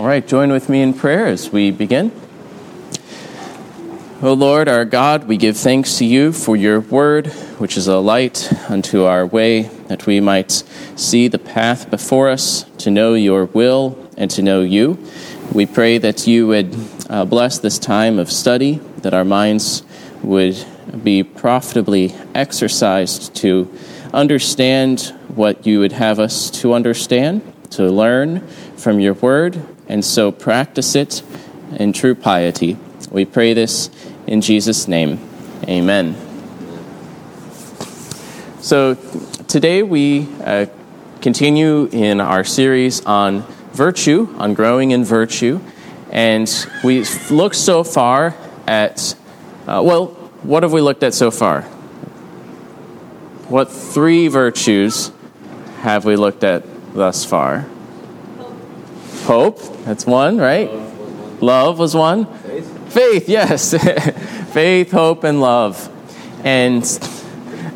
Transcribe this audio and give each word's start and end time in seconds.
All 0.00 0.06
right, 0.06 0.26
join 0.26 0.50
with 0.50 0.70
me 0.70 0.80
in 0.80 0.94
prayer 0.94 1.26
as 1.26 1.52
we 1.52 1.70
begin. 1.70 2.10
O 4.22 4.32
Lord 4.32 4.66
our 4.66 4.86
God, 4.86 5.28
we 5.28 5.36
give 5.36 5.58
thanks 5.58 5.98
to 5.98 6.06
you 6.06 6.32
for 6.32 6.56
your 6.56 6.80
word, 6.80 7.26
which 7.58 7.76
is 7.76 7.86
a 7.86 7.98
light 7.98 8.50
unto 8.70 9.04
our 9.04 9.26
way, 9.26 9.64
that 9.88 10.06
we 10.06 10.18
might 10.18 10.52
see 10.96 11.28
the 11.28 11.38
path 11.38 11.90
before 11.90 12.30
us, 12.30 12.64
to 12.78 12.90
know 12.90 13.12
your 13.12 13.44
will 13.44 14.08
and 14.16 14.30
to 14.30 14.40
know 14.40 14.62
you. 14.62 14.96
We 15.52 15.66
pray 15.66 15.98
that 15.98 16.26
you 16.26 16.46
would 16.46 16.74
uh, 17.10 17.26
bless 17.26 17.58
this 17.58 17.78
time 17.78 18.18
of 18.18 18.32
study, 18.32 18.76
that 19.02 19.12
our 19.12 19.26
minds 19.26 19.82
would 20.22 20.64
be 21.04 21.22
profitably 21.22 22.14
exercised 22.34 23.34
to 23.36 23.70
understand 24.14 25.14
what 25.28 25.66
you 25.66 25.78
would 25.80 25.92
have 25.92 26.18
us 26.18 26.48
to 26.52 26.72
understand, 26.72 27.42
to 27.72 27.90
learn 27.90 28.48
from 28.78 28.98
your 28.98 29.12
word, 29.12 29.69
and 29.90 30.04
so 30.04 30.30
practice 30.30 30.94
it 30.94 31.20
in 31.76 31.92
true 31.92 32.14
piety. 32.14 32.76
We 33.10 33.24
pray 33.24 33.54
this 33.54 33.90
in 34.24 34.40
Jesus' 34.40 34.86
name. 34.86 35.18
Amen. 35.64 36.14
So 38.60 38.94
today 39.48 39.82
we 39.82 40.28
uh, 40.44 40.66
continue 41.20 41.88
in 41.90 42.20
our 42.20 42.44
series 42.44 43.04
on 43.04 43.42
virtue, 43.72 44.32
on 44.38 44.54
growing 44.54 44.92
in 44.92 45.04
virtue, 45.04 45.60
and 46.12 46.48
we've 46.84 47.30
looked 47.30 47.56
so 47.56 47.82
far 47.82 48.36
at, 48.68 49.16
uh, 49.66 49.82
well, 49.84 50.06
what 50.44 50.62
have 50.62 50.72
we 50.72 50.80
looked 50.80 51.02
at 51.02 51.14
so 51.14 51.32
far? 51.32 51.62
What 53.48 53.72
three 53.72 54.28
virtues 54.28 55.10
have 55.80 56.04
we 56.04 56.14
looked 56.14 56.44
at 56.44 56.62
thus 56.94 57.24
far? 57.24 57.66
Hope, 59.30 59.60
that's 59.84 60.04
one, 60.06 60.38
right? 60.38 60.68
Love 61.40 61.78
was 61.78 61.94
one. 61.94 62.26
Faith, 62.26 62.92
Faith 62.92 63.28
yes. 63.28 63.70
Faith, 64.52 64.90
hope, 64.90 65.22
and 65.22 65.40
love. 65.40 65.88
And 66.42 66.82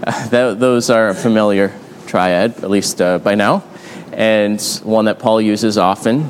uh, 0.05 0.55
those 0.55 0.91
are 0.91 1.11
a 1.11 1.15
familiar 1.15 1.73
triad, 2.09 2.57
at 2.65 2.71
least 2.71 3.01
uh, 3.01 3.21
by 3.21 3.37
now, 3.37 3.63
and 4.11 4.61
one 4.83 5.05
that 5.05 5.21
Paul 5.21 5.41
uses 5.41 5.79
often. 5.79 6.23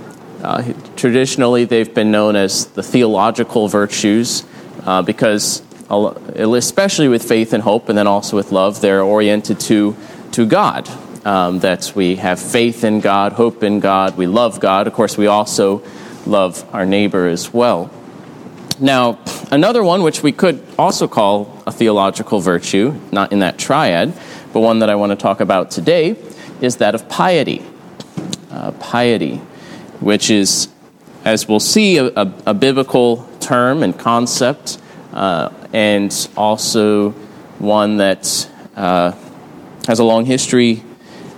Uh, 0.43 0.75
traditionally, 0.95 1.65
they've 1.65 1.95
been 1.95 2.11
known 2.11 2.37
as 2.37 2.67
the 2.67 2.83
theological 2.83 3.67
virtues 3.67 4.45
uh, 4.83 5.01
because, 5.01 5.63
especially 5.89 7.09
with 7.09 7.27
faith 7.27 7.55
and 7.55 7.63
hope, 7.63 7.89
and 7.89 7.97
then 7.97 8.07
also 8.07 8.37
with 8.37 8.53
love, 8.53 8.83
they're 8.83 9.01
oriented 9.03 9.59
to, 9.61 9.97
to 10.33 10.45
God. 10.45 10.87
Um, 11.25 11.61
that 11.61 11.93
we 11.95 12.17
have 12.17 12.39
faith 12.39 12.85
in 12.85 13.01
God, 13.01 13.33
hope 13.33 13.63
in 13.63 13.81
God, 13.81 14.19
we 14.19 14.27
love 14.27 14.61
God. 14.61 14.87
Of 14.87 14.93
course, 14.93 15.17
we 15.17 15.27
also 15.27 15.83
love 16.27 16.63
our 16.75 16.85
neighbor 16.85 17.27
as 17.29 17.51
well. 17.51 17.91
Now, 18.79 19.19
another 19.51 19.83
one, 19.83 20.03
which 20.03 20.23
we 20.23 20.33
could 20.33 20.63
also 20.79 21.09
call 21.09 21.63
a 21.67 21.73
theological 21.73 22.41
virtue, 22.41 22.93
not 23.11 23.33
in 23.33 23.39
that 23.39 23.57
triad, 23.57 24.13
but 24.53 24.61
one 24.61 24.81
that 24.81 24.91
I 24.91 24.97
want 24.97 25.11
to 25.11 25.17
talk 25.17 25.41
about 25.41 25.71
today, 25.71 26.17
is 26.61 26.77
that 26.77 26.95
of 26.95 27.09
piety. 27.09 27.65
Uh, 28.51 28.73
piety, 28.73 29.37
which 30.01 30.31
is, 30.31 30.69
as 31.25 31.49
we'll 31.49 31.59
see, 31.59 31.97
a, 31.97 32.07
a, 32.09 32.35
a 32.47 32.55
biblical 32.55 33.27
term 33.41 33.83
and 33.83 33.99
concept, 33.99 34.79
uh, 35.13 35.51
and 35.73 36.29
also 36.37 37.11
one 37.59 37.97
that 37.97 38.49
uh, 38.77 39.13
has 39.87 40.01
a 40.01 40.05
long 40.05 40.25
history 40.27 40.83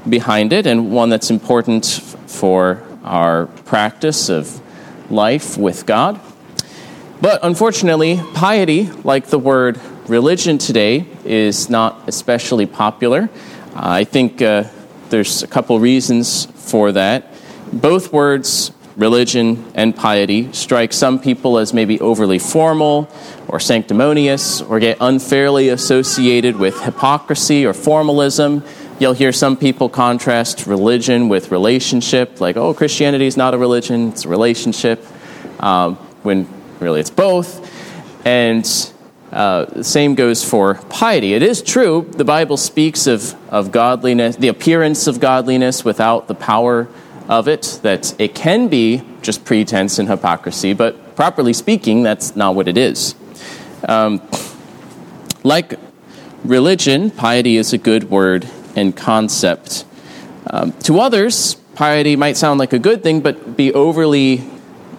behind 0.09 0.53
it, 0.53 0.67
and 0.67 0.91
one 0.93 1.09
that's 1.09 1.31
important 1.31 1.87
for 2.27 2.83
our 3.05 3.47
practice 3.47 4.29
of 4.29 4.61
life 5.11 5.57
with 5.57 5.87
God. 5.87 6.21
But 7.21 7.41
unfortunately, 7.43 8.21
piety, 8.35 8.87
like 9.05 9.29
the 9.29 9.39
word 9.39 9.81
religion 10.07 10.59
today, 10.59 11.07
is 11.25 11.71
not 11.71 12.09
especially 12.09 12.67
popular. 12.67 13.31
I 13.75 14.05
think 14.05 14.43
uh, 14.43 14.65
there's 15.09 15.43
a 15.43 15.47
couple 15.47 15.79
reasons 15.81 16.47
for 16.47 16.93
that. 16.93 17.33
Both 17.73 18.13
words, 18.13 18.73
religion 18.97 19.65
and 19.75 19.95
piety, 19.95 20.53
strike 20.53 20.93
some 20.93 21.19
people 21.19 21.59
as 21.59 21.73
maybe 21.73 22.01
overly 22.01 22.39
formal 22.39 23.09
or 23.49 23.61
sanctimonious 23.61 24.63
or 24.63 24.81
get 24.81 24.97
unfairly 25.01 25.69
associated 25.69 26.57
with 26.57 26.81
hypocrisy 26.83 27.67
or 27.67 27.75
formalism. 27.75 28.63
You'll 28.99 29.13
hear 29.13 29.33
some 29.33 29.57
people 29.57 29.89
contrast 29.89 30.67
religion 30.67 31.29
with 31.29 31.51
relationship, 31.51 32.41
like, 32.41 32.57
oh, 32.57 32.73
Christianity 32.73 33.27
is 33.27 33.37
not 33.37 33.55
a 33.55 33.59
religion, 33.59 34.09
it's 34.09 34.25
a 34.25 34.29
relationship. 34.29 35.05
Um, 35.61 35.99
when 36.27 36.47
really 36.81 37.01
it's 37.01 37.09
both. 37.09 37.73
And 38.27 38.67
uh, 39.33 39.67
the 39.67 39.85
same 39.85 40.15
goes 40.15 40.49
for 40.49 40.75
piety. 40.91 41.33
It 41.33 41.43
is 41.43 41.63
true, 41.63 42.11
the 42.11 42.25
Bible 42.25 42.57
speaks 42.57 43.07
of, 43.07 43.35
of 43.51 43.73
godliness, 43.73 44.37
the 44.37 44.49
appearance 44.49 45.07
of 45.07 45.21
godliness 45.21 45.85
without 45.85 46.29
the 46.29 46.35
power 46.35 46.89
of 47.29 47.49
it, 47.49 47.81
that 47.83 48.19
it 48.21 48.35
can 48.35 48.69
be 48.69 49.03
just 49.23 49.45
pretense 49.45 49.99
and 49.99 50.09
hypocrisy, 50.09 50.75
but 50.75 51.17
properly 51.17 51.53
speaking, 51.53 52.03
that's 52.03 52.37
not 52.37 52.55
what 52.55 52.69
it 52.69 52.77
is. 52.77 53.15
Um, 53.89 54.21
like 55.43 55.75
religion, 56.45 57.11
piety 57.11 57.57
is 57.57 57.73
a 57.73 57.79
good 57.79 58.11
word 58.11 58.45
and 58.77 58.97
concept. 58.97 59.85
Um, 60.49 60.73
to 60.85 61.01
others, 61.01 61.55
piety 61.75 62.15
might 62.15 62.37
sound 62.37 62.61
like 62.61 62.73
a 62.73 62.79
good 62.79 63.03
thing, 63.03 63.21
but 63.21 63.57
be 63.57 63.73
overly 63.73 64.49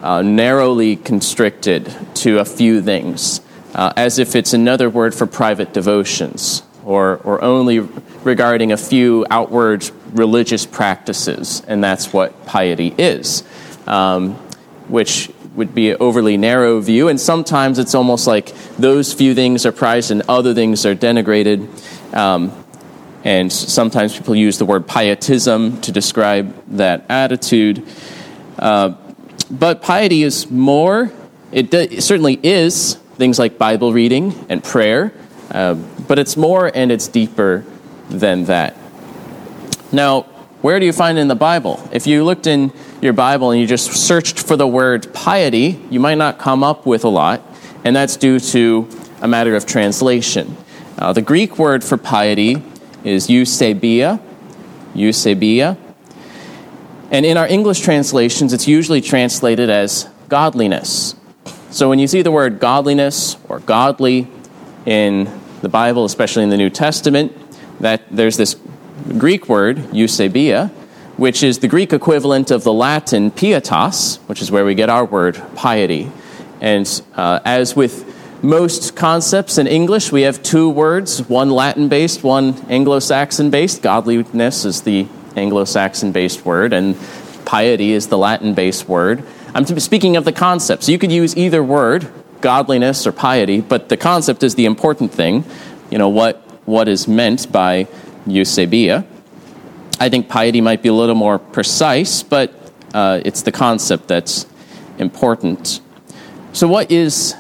uh, 0.02 0.22
narrowly 0.22 0.96
constricted 0.96 1.96
to 2.16 2.40
a 2.40 2.46
few 2.46 2.82
things, 2.82 3.42
uh, 3.74 3.94
as 3.96 4.20
if 4.20 4.36
it's 4.36 4.54
another 4.54 4.90
word 4.90 5.16
for 5.16 5.26
private 5.26 5.74
devotions, 5.74 6.64
or, 6.84 7.18
or 7.24 7.44
only 7.44 7.80
regarding 8.24 8.72
a 8.72 8.78
few 8.78 9.26
outward 9.30 9.90
religious 10.14 10.66
practices, 10.66 11.64
and 11.68 11.84
that's 11.84 12.14
what 12.14 12.46
piety 12.46 12.94
is, 12.98 13.44
um, 13.88 14.34
which 14.88 15.32
would 15.56 15.74
be 15.74 15.92
an 15.92 15.98
overly 16.00 16.38
narrow 16.38 16.80
view, 16.80 17.08
and 17.08 17.20
sometimes 17.20 17.80
it's 17.80 17.96
almost 17.96 18.28
like 18.28 18.54
those 18.78 19.14
few 19.14 19.34
things 19.34 19.66
are 19.66 19.72
prized 19.72 20.12
and 20.12 20.22
other 20.30 20.54
things 20.54 20.86
are 20.86 20.96
denigrated. 20.96 21.68
Um, 22.14 22.52
and 23.28 23.52
sometimes 23.52 24.18
people 24.18 24.34
use 24.34 24.58
the 24.58 24.64
word 24.64 24.88
pietism 24.88 25.82
to 25.82 25.92
describe 25.92 26.56
that 26.78 27.06
attitude. 27.10 27.86
Uh, 28.58 28.94
but 29.52 29.82
piety 29.82 30.24
is 30.24 30.50
more, 30.50 31.12
it, 31.52 31.74
it, 31.74 32.04
certainly 32.04 32.40
is 32.42 32.96
things 33.18 33.38
like 33.38 33.58
Bible 33.58 33.92
reading 33.92 34.46
and 34.48 34.64
prayer, 34.64 35.12
uh, 35.52 35.74
but 36.08 36.18
it's 36.18 36.38
more 36.38 36.72
and 36.74 36.90
it's 36.90 37.10
deeper 37.10 37.66
than 38.10 38.46
that. 38.46 38.78
Now, 39.92 40.22
where 40.62 40.80
do 40.80 40.86
you 40.86 40.94
find 40.94 41.18
it 41.18 41.22
in 41.22 41.28
the 41.28 41.36
Bible? 41.36 41.86
If 41.92 42.08
you 42.08 42.24
looked 42.24 42.48
in 42.48 42.72
your 43.02 43.12
Bible 43.12 43.52
and 43.52 43.60
you 43.60 43.68
just 43.68 43.92
searched 43.92 44.40
for 44.40 44.56
the 44.56 44.68
word 44.68 45.14
piety, 45.14 45.84
you 45.90 46.00
might 46.00 46.18
not 46.18 46.40
come 46.40 46.64
up 46.64 46.86
with 46.86 47.04
a 47.04 47.10
lot, 47.10 47.42
and 47.84 47.94
that's 47.94 48.16
due 48.16 48.40
to 48.40 48.88
a 49.22 49.28
matter 49.28 49.54
of 49.54 49.66
translation. 49.66 50.56
Uh, 50.98 51.12
the 51.12 51.22
Greek 51.22 51.60
word 51.60 51.84
for 51.84 51.98
piety 51.98 52.64
is 53.08 53.28
eusebeia, 53.28 54.20
eusebeia, 54.94 55.78
and 57.10 57.26
in 57.26 57.38
our 57.38 57.48
English 57.48 57.80
translations, 57.80 58.52
it's 58.52 58.68
usually 58.68 59.00
translated 59.00 59.70
as 59.70 60.10
godliness. 60.28 61.16
So 61.70 61.88
when 61.88 62.00
you 62.00 62.08
see 62.08 62.22
the 62.22 62.32
word 62.32 62.60
godliness 62.60 63.38
or 63.48 63.60
godly 63.60 64.28
in 64.86 65.30
the 65.62 65.70
Bible, 65.70 66.04
especially 66.04 66.44
in 66.44 66.50
the 66.50 66.58
New 66.58 66.70
Testament, 66.70 67.32
that 67.80 68.04
there's 68.12 68.36
this 68.36 68.58
Greek 69.18 69.48
word, 69.48 69.78
eusebeia, 69.94 70.70
which 71.16 71.44
is 71.44 71.60
the 71.60 71.68
Greek 71.68 71.94
equivalent 71.94 72.52
of 72.52 72.64
the 72.64 72.74
Latin 72.74 73.32
pietas, 73.32 74.18
which 74.28 74.42
is 74.42 74.52
where 74.52 74.66
we 74.66 74.76
get 74.76 74.90
our 74.90 75.06
word 75.06 75.42
piety. 75.56 76.12
And 76.60 77.02
uh, 77.16 77.40
as 77.46 77.76
with 77.76 78.07
most 78.42 78.96
concepts 78.96 79.58
in 79.58 79.66
English, 79.66 80.12
we 80.12 80.22
have 80.22 80.44
two 80.44 80.70
words, 80.70 81.28
one 81.28 81.50
Latin 81.50 81.90
based, 81.90 82.24
one 82.24 82.54
Anglo 82.70 83.00
Saxon 83.00 83.50
based. 83.50 83.82
Godliness 83.82 84.64
is 84.64 84.82
the 84.84 85.08
Anglo 85.36 85.66
Saxon 85.66 86.12
based 86.12 86.46
word, 86.46 86.72
and 86.72 86.96
piety 87.46 87.94
is 87.94 88.08
the 88.08 88.18
Latin 88.18 88.54
based 88.54 88.88
word. 88.88 89.24
I'm 89.56 89.66
speaking 89.80 90.18
of 90.18 90.26
the 90.26 90.32
concepts. 90.32 90.88
You 90.88 91.00
could 91.00 91.12
use 91.12 91.36
either 91.36 91.64
word, 91.64 92.12
godliness 92.42 93.08
or 93.08 93.12
piety, 93.12 93.62
but 93.62 93.90
the 93.90 93.98
concept 93.98 94.44
is 94.44 94.54
the 94.54 94.66
important 94.66 95.12
thing. 95.12 95.44
You 95.90 95.98
know, 95.98 96.10
what, 96.10 96.38
what 96.66 96.88
is 96.88 97.08
meant 97.08 97.52
by 97.52 97.86
eusebeia. 98.28 99.06
I 100.00 100.10
think 100.10 100.30
piety 100.30 100.62
might 100.62 100.84
be 100.84 100.90
a 100.90 100.94
little 100.94 101.16
more 101.16 101.40
precise, 101.40 102.22
but 102.22 102.54
uh, 102.94 103.20
it's 103.26 103.42
the 103.42 103.52
concept 103.52 104.08
that's 104.08 104.46
important. 105.00 105.82
So, 106.54 106.68
what 106.68 106.92
is 106.92 107.36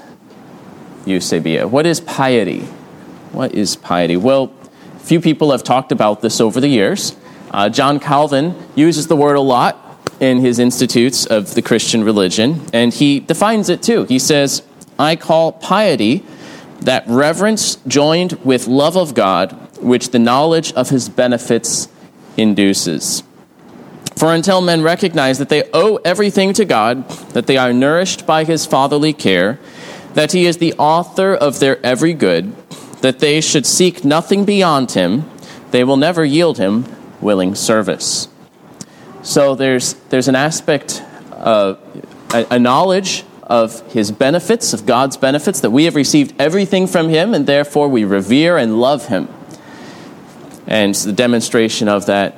eusebeia? 1.07 1.69
What 1.69 1.86
is 1.86 2.00
piety? 2.01 2.62
What 3.31 3.54
is 3.54 3.75
piety? 3.75 4.18
Well, 4.18 4.51
few 5.00 5.21
people 5.21 5.51
have 5.51 5.63
talked 5.63 5.92
about 5.92 6.21
this 6.21 6.39
over 6.39 6.59
the 6.59 6.68
years. 6.68 7.15
Uh, 7.51 7.69
John 7.69 8.00
Calvin 8.00 8.56
uses 8.75 9.07
the 9.07 9.15
word 9.15 9.36
a 9.36 9.42
lot. 9.42 9.83
in 10.19 10.39
his 10.39 10.59
Institutes 10.59 11.25
of 11.25 11.54
the 11.54 11.62
Christian 11.62 12.04
Religion, 12.04 12.62
and 12.74 12.94
he 12.94 13.19
defines 13.19 13.69
it 13.69 13.83
too. 13.83 14.04
He 14.06 14.19
says, 14.19 14.63
I 14.98 15.15
call 15.15 15.51
piety 15.51 16.25
that 16.81 17.04
reverence 17.07 17.77
joined 17.88 18.33
with 18.44 18.68
love 18.68 18.98
of 18.98 19.13
God, 19.13 19.51
which 19.77 20.09
the 20.09 20.19
knowledge 20.19 20.74
of 20.74 20.89
his 20.89 21.09
benefits 21.09 21.88
induces. 22.36 23.24
For 24.15 24.33
until 24.33 24.62
men 24.62 24.81
recognize 24.81 25.38
that 25.38 25.50
they 25.50 25.69
owe 25.74 25.98
everything 25.98 26.54
to 26.54 26.65
God, 26.65 27.07
that 27.33 27.45
they 27.45 27.57
are 27.57 27.71
nourished 27.71 28.25
by 28.25 28.44
his 28.44 28.65
fatherly 28.65 29.13
care, 29.13 29.59
that 30.18 30.31
he 30.31 30.48
is 30.48 30.58
the 30.58 30.74
author 30.80 31.36
of 31.36 31.60
their 31.60 31.78
every 31.86 32.12
good, 32.12 32.52
that 33.02 33.19
they 33.19 33.40
should 33.40 33.68
seek 33.68 34.04
nothing 34.04 34.46
beyond 34.46 34.94
him, 34.94 35.30
they 35.69 35.84
will 35.84 35.96
never 35.96 36.25
yield 36.25 36.58
him 36.58 36.84
willing 37.22 37.54
service. 37.54 38.28
So 39.22 39.54
there's, 39.54 39.94
there's 40.10 40.28
an 40.28 40.34
aspect 40.34 41.04
of 41.31 41.80
a, 42.34 42.48
a 42.50 42.58
knowledge 42.58 43.25
of 43.44 43.80
his 43.92 44.12
benefits, 44.12 44.74
of 44.74 44.88
God's 44.88 45.18
benefits, 45.18 45.62
that 45.62 45.69
we 45.69 45.84
have 45.84 45.94
received 45.94 46.34
everything 46.42 46.88
from 46.88 47.10
him, 47.10 47.36
and 47.36 47.46
therefore 47.46 47.88
we 47.88 48.04
revere 48.04 48.58
and 48.58 48.81
love 48.81 49.10
him. 49.10 49.28
And 50.66 50.96
the 50.96 51.14
demonstration 51.14 51.88
of 51.88 52.08
that 52.08 52.36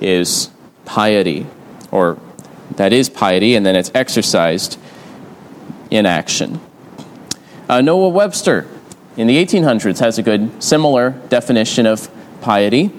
is 0.00 0.50
piety, 0.84 1.48
or 1.90 2.20
that 2.76 2.92
is 2.92 3.10
piety, 3.10 3.56
and 3.56 3.66
then 3.66 3.74
it's 3.74 3.90
exercised 3.96 4.78
in 5.90 6.06
action. 6.06 6.60
Uh, 7.68 7.80
Noah 7.80 8.08
Webster 8.10 8.68
in 9.16 9.26
the 9.26 9.44
1800s 9.44 9.98
has 9.98 10.18
a 10.18 10.22
good 10.22 10.62
similar 10.62 11.10
definition 11.28 11.86
of 11.86 12.08
piety. 12.40 12.92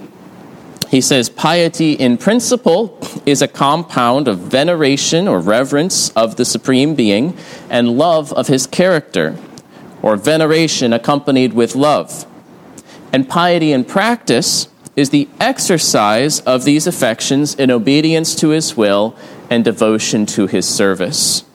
He 0.89 0.99
says, 0.99 1.29
Piety 1.29 1.93
in 1.93 2.17
principle 2.17 2.99
is 3.25 3.41
a 3.41 3.47
compound 3.47 4.27
of 4.27 4.39
veneration 4.39 5.27
or 5.27 5.39
reverence 5.39 6.09
of 6.11 6.35
the 6.35 6.45
Supreme 6.45 6.95
Being 6.95 7.37
and 7.69 7.97
love 7.97 8.33
of 8.33 8.47
his 8.47 8.67
character, 8.67 9.37
or 10.01 10.17
veneration 10.17 10.91
accompanied 10.91 11.53
with 11.53 11.75
love. 11.75 12.25
And 13.13 13.29
piety 13.29 13.71
in 13.71 13.85
practice 13.85 14.67
is 14.97 15.11
the 15.11 15.29
exercise 15.39 16.39
of 16.41 16.65
these 16.65 16.87
affections 16.87 17.55
in 17.55 17.71
obedience 17.71 18.35
to 18.35 18.49
his 18.49 18.75
will 18.75 19.15
and 19.49 19.63
devotion 19.63 20.25
to 20.25 20.47
his 20.47 20.67
service. 20.67 21.45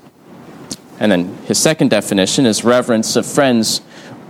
And 1.03 1.11
then 1.11 1.35
his 1.47 1.59
second 1.59 1.91
definition 1.91 2.47
is 2.47 2.63
reverence 2.63 3.17
of 3.17 3.27
friends 3.27 3.81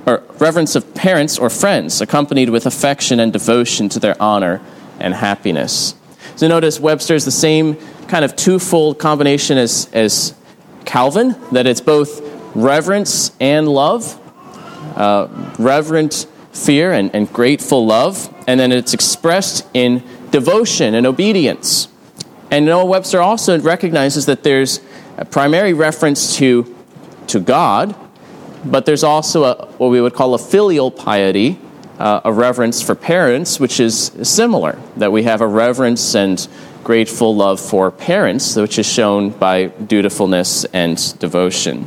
or 0.06 0.22
reverence 0.38 0.74
of 0.74 0.94
parents 0.94 1.38
or 1.38 1.50
friends 1.50 2.00
accompanied 2.00 2.48
with 2.48 2.64
affection 2.64 3.20
and 3.20 3.30
devotion 3.30 3.90
to 3.90 4.00
their 4.00 4.20
honor 4.20 4.62
and 4.98 5.12
happiness. 5.12 5.94
So 6.34 6.48
notice 6.48 6.80
Webster 6.80 7.14
is 7.14 7.26
the 7.26 7.30
same 7.30 7.76
kind 8.08 8.24
of 8.24 8.36
twofold 8.36 8.98
combination 8.98 9.58
as, 9.58 9.90
as 9.92 10.34
Calvin, 10.86 11.36
that 11.52 11.66
it's 11.66 11.82
both 11.82 12.22
reverence 12.56 13.32
and 13.38 13.68
love, 13.68 14.18
uh, 14.96 15.28
reverent 15.58 16.26
fear 16.52 16.90
and, 16.94 17.14
and 17.14 17.30
grateful 17.30 17.84
love, 17.84 18.34
and 18.48 18.58
then 18.58 18.72
it's 18.72 18.94
expressed 18.94 19.66
in 19.74 20.02
devotion 20.30 20.94
and 20.94 21.06
obedience. 21.06 21.88
And 22.50 22.64
Noah 22.64 22.86
Webster 22.86 23.20
also 23.20 23.60
recognizes 23.60 24.24
that 24.24 24.42
there's 24.42 24.80
a 25.22 25.24
primary 25.24 25.72
reference 25.72 26.36
to, 26.36 26.74
to 27.28 27.38
God, 27.38 27.94
but 28.64 28.86
there's 28.86 29.04
also 29.04 29.44
a, 29.44 29.66
what 29.78 29.86
we 29.86 30.00
would 30.00 30.14
call 30.14 30.34
a 30.34 30.38
filial 30.38 30.90
piety, 30.90 31.60
uh, 32.00 32.22
a 32.24 32.32
reverence 32.32 32.82
for 32.82 32.96
parents, 32.96 33.60
which 33.60 33.78
is 33.78 34.10
similar, 34.24 34.76
that 34.96 35.12
we 35.12 35.22
have 35.22 35.40
a 35.40 35.46
reverence 35.46 36.16
and 36.16 36.48
grateful 36.82 37.36
love 37.36 37.60
for 37.60 37.92
parents, 37.92 38.56
which 38.56 38.80
is 38.80 38.86
shown 38.86 39.30
by 39.30 39.66
dutifulness 39.66 40.64
and 40.72 41.16
devotion. 41.20 41.86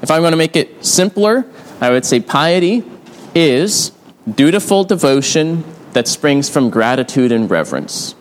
If 0.00 0.10
I'm 0.10 0.22
going 0.22 0.32
to 0.32 0.38
make 0.38 0.56
it 0.56 0.82
simpler, 0.82 1.44
I 1.78 1.90
would 1.90 2.06
say 2.06 2.20
piety 2.20 2.84
is 3.34 3.92
dutiful 4.34 4.84
devotion 4.84 5.62
that 5.92 6.08
springs 6.08 6.48
from 6.48 6.70
gratitude 6.70 7.32
and 7.32 7.50
reverence. 7.50 8.14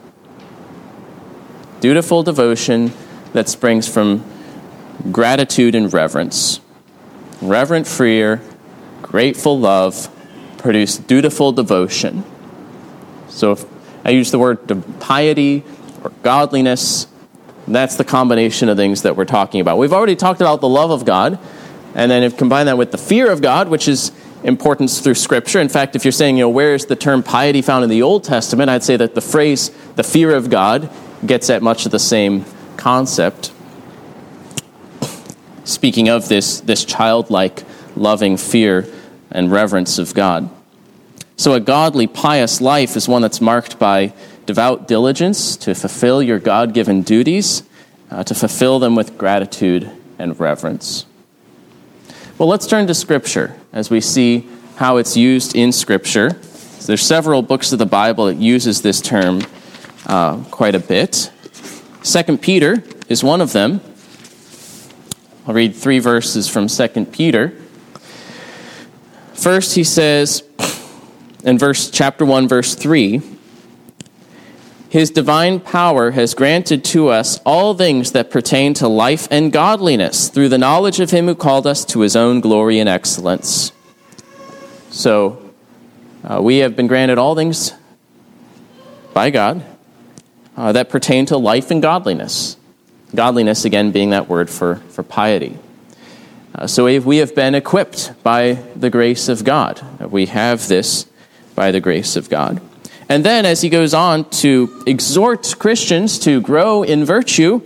Dutiful 1.79 2.23
devotion 2.23 2.91
that 3.33 3.50
springs 3.50 3.88
from 3.88 4.24
gratitude 5.12 5.75
and 5.75 5.91
reverence. 5.94 6.59
Reverent 7.41 7.88
fear, 7.88 8.41
grateful 9.01 9.59
love 9.59 10.09
produce 10.57 10.97
dutiful 10.97 11.51
devotion. 11.51 12.24
So 13.27 13.51
if 13.51 13.65
I 14.06 14.12
use 14.12 14.31
the 14.31 14.39
word 14.39 14.59
piety 15.00 15.63
or 16.03 16.12
godliness, 16.21 17.07
that's 17.68 17.97
the 17.97 18.06
combination 18.06 18.69
of 18.69 18.77
things 18.77 19.01
that 19.01 19.15
we're 19.18 19.25
talking 19.25 19.59
about. 19.62 19.77
We've 19.77 19.94
already 19.94 20.15
talked 20.15 20.41
about 20.41 20.62
the 20.62 20.69
love 20.69 20.91
of 20.91 21.06
God, 21.06 21.38
and 21.95 22.09
then 22.09 22.24
if 22.24 22.38
combine 22.38 22.68
that 22.68 22.77
with 22.77 22.91
the 22.91 22.97
fear 22.97 23.30
of 23.30 23.41
God, 23.41 23.68
which 23.68 23.88
is 23.88 24.12
importance 24.44 25.00
through 25.00 25.15
Scripture. 25.15 25.59
In 25.59 25.69
fact, 25.69 25.95
if 25.95 26.03
you're 26.06 26.12
saying, 26.12 26.38
you 26.38 26.44
know, 26.44 26.50
where 26.50 26.75
is 26.75 26.85
the 26.85 26.95
term 26.95 27.24
piety 27.24 27.62
found 27.62 27.83
in 27.83 27.89
the 27.89 28.01
Old 28.01 28.24
Testament, 28.24 28.69
I'd 28.69 28.83
say 28.83 28.97
that 28.97 29.15
the 29.15 29.21
phrase 29.21 29.71
the 29.95 30.03
fear 30.03 30.35
of 30.35 30.50
God 30.50 30.89
gets 31.25 31.50
at 31.50 31.62
much 31.62 31.85
of 31.85 31.91
the 31.91 32.00
same 32.00 32.45
concept. 32.83 33.53
Speaking 35.63 36.09
of 36.09 36.27
this, 36.27 36.59
this 36.59 36.83
childlike, 36.83 37.63
loving 37.95 38.35
fear 38.35 38.85
and 39.31 39.50
reverence 39.50 39.97
of 39.97 40.13
God. 40.13 40.50
So, 41.38 41.53
a 41.53 41.62
godly, 41.62 42.07
pious 42.07 42.59
life 42.59 42.97
is 42.97 43.07
one 43.07 43.21
that's 43.21 43.39
marked 43.39 43.80
by 43.80 44.13
devout 44.45 44.89
diligence 44.89 45.56
to 45.57 45.74
fulfill 45.74 46.21
your 46.21 46.39
God 46.39 46.74
given 46.74 47.03
duties, 47.03 47.63
uh, 48.12 48.25
to 48.25 48.35
fulfill 48.35 48.80
them 48.80 48.95
with 48.95 49.18
gratitude 49.18 49.89
and 50.19 50.38
reverence. 50.38 51.06
Well, 52.38 52.50
let's 52.50 52.68
turn 52.68 52.85
to 52.88 52.94
Scripture 52.94 53.56
as 53.71 53.89
we 53.89 54.01
see 54.01 54.45
how 54.75 54.97
it's 54.97 55.15
used 55.15 55.56
in 55.56 55.71
Scripture. 55.71 56.31
So 56.41 56.88
there's 56.88 57.01
several 57.01 57.44
books 57.44 57.71
of 57.71 57.80
the 57.80 57.85
Bible 57.85 58.25
that 58.25 58.35
uses 58.35 58.81
this 58.81 59.00
term 59.00 59.41
uh, 60.06 60.44
quite 60.51 60.75
a 60.75 60.80
bit. 60.80 61.31
Second 62.03 62.41
Peter 62.41 62.83
is 63.07 63.23
one 63.23 63.39
of 63.39 63.53
them. 63.53 63.79
I'll 65.47 65.53
read 65.53 65.73
three 65.73 66.00
verses 66.00 66.50
from 66.50 66.67
Second 66.67 67.13
Peter. 67.13 67.53
First, 69.33 69.75
he 69.75 69.85
says 69.85 70.44
in 71.45 71.57
verse 71.57 71.89
chapter 71.89 72.25
1 72.25 72.49
verse 72.49 72.75
3, 72.75 73.21
his 74.89 75.11
divine 75.11 75.61
power 75.61 76.11
has 76.11 76.33
granted 76.33 76.83
to 76.85 77.07
us 77.07 77.39
all 77.45 77.73
things 77.73 78.11
that 78.11 78.30
pertain 78.30 78.73
to 78.75 78.87
life 78.89 79.28
and 79.31 79.51
godliness 79.51 80.28
through 80.28 80.49
the 80.49 80.57
knowledge 80.57 80.99
of 80.99 81.11
him 81.11 81.25
who 81.25 81.35
called 81.35 81.66
us 81.66 81.85
to 81.85 82.01
his 82.01 82.18
own 82.18 82.42
glory 82.42 82.80
and 82.80 82.89
excellence. 82.89 83.71
So, 84.92 85.51
uh, 86.23 86.42
we 86.42 86.57
have 86.57 86.75
been 86.75 86.87
granted 86.87 87.18
all 87.18 87.33
things 87.33 87.73
by 89.13 89.30
God 89.30 89.66
uh, 90.56 90.72
that 90.72 90.90
pertain 90.90 91.26
to 91.28 91.38
life 91.38 91.72
and 91.72 91.81
godliness. 91.81 92.57
Godliness, 93.16 93.66
again, 93.66 93.92
being 93.92 94.12
that 94.12 94.28
word 94.28 94.50
for, 94.50 94.76
for 94.90 95.04
piety. 95.04 95.57
Uh, 96.56 96.68
so 96.68 96.86
we 97.00 97.18
have 97.18 97.36
been 97.36 97.56
equipped 97.56 98.14
by 98.24 98.54
the 98.76 98.90
grace 98.90 99.28
of 99.30 99.44
God. 99.44 99.81
We 100.12 100.28
have 100.28 100.68
this 100.68 101.07
by 101.56 101.72
the 101.72 101.80
grace 101.80 102.16
of 102.16 102.30
God. 102.30 102.62
And 103.10 103.26
then, 103.26 103.45
as 103.45 103.62
he 103.62 103.69
goes 103.69 103.94
on 103.94 104.30
to 104.30 104.83
exhort 104.88 105.56
Christians 105.60 106.18
to 106.19 106.42
grow 106.42 106.83
in 106.83 107.06
virtue, 107.06 107.62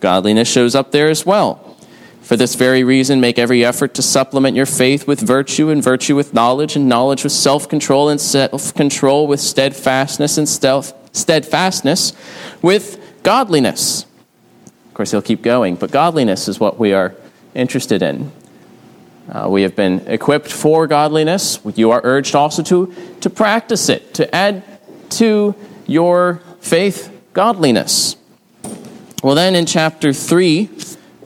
godliness 0.00 0.50
shows 0.50 0.74
up 0.74 0.90
there 0.92 1.08
as 1.08 1.24
well. 1.24 1.76
For 2.22 2.36
this 2.36 2.54
very 2.54 2.84
reason, 2.84 3.20
make 3.20 3.38
every 3.38 3.64
effort 3.64 3.94
to 3.94 4.02
supplement 4.02 4.56
your 4.56 4.66
faith 4.66 5.06
with 5.06 5.20
virtue, 5.20 5.70
and 5.70 5.82
virtue 5.82 6.16
with 6.16 6.34
knowledge, 6.34 6.76
and 6.76 6.88
knowledge 6.88 7.24
with 7.24 7.32
self 7.32 7.68
control, 7.68 8.08
and 8.08 8.20
self 8.20 8.74
control 8.74 9.26
with 9.26 9.40
steadfastness, 9.40 10.38
and 10.38 10.48
steadfastness 11.12 12.12
with 12.60 13.22
godliness. 13.22 14.06
Of 14.88 14.94
course, 14.94 15.10
he'll 15.10 15.22
keep 15.22 15.42
going, 15.42 15.76
but 15.76 15.90
godliness 15.90 16.48
is 16.48 16.58
what 16.58 16.78
we 16.78 16.92
are 16.92 17.14
interested 17.54 18.02
in. 18.02 18.32
Uh, 19.30 19.48
we 19.48 19.62
have 19.62 19.76
been 19.76 20.00
equipped 20.06 20.50
for 20.50 20.86
godliness. 20.86 21.60
You 21.76 21.92
are 21.92 22.00
urged 22.02 22.34
also 22.34 22.62
to, 22.64 22.92
to 23.20 23.30
practice 23.30 23.88
it, 23.88 24.14
to 24.14 24.34
add 24.34 24.62
to 25.10 25.54
your 25.86 26.42
faith 26.60 27.10
godliness. 27.32 28.16
Well, 29.22 29.34
then 29.34 29.54
in 29.54 29.66
chapter 29.66 30.12
3, 30.12 30.68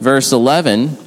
verse 0.00 0.30
11, 0.32 0.98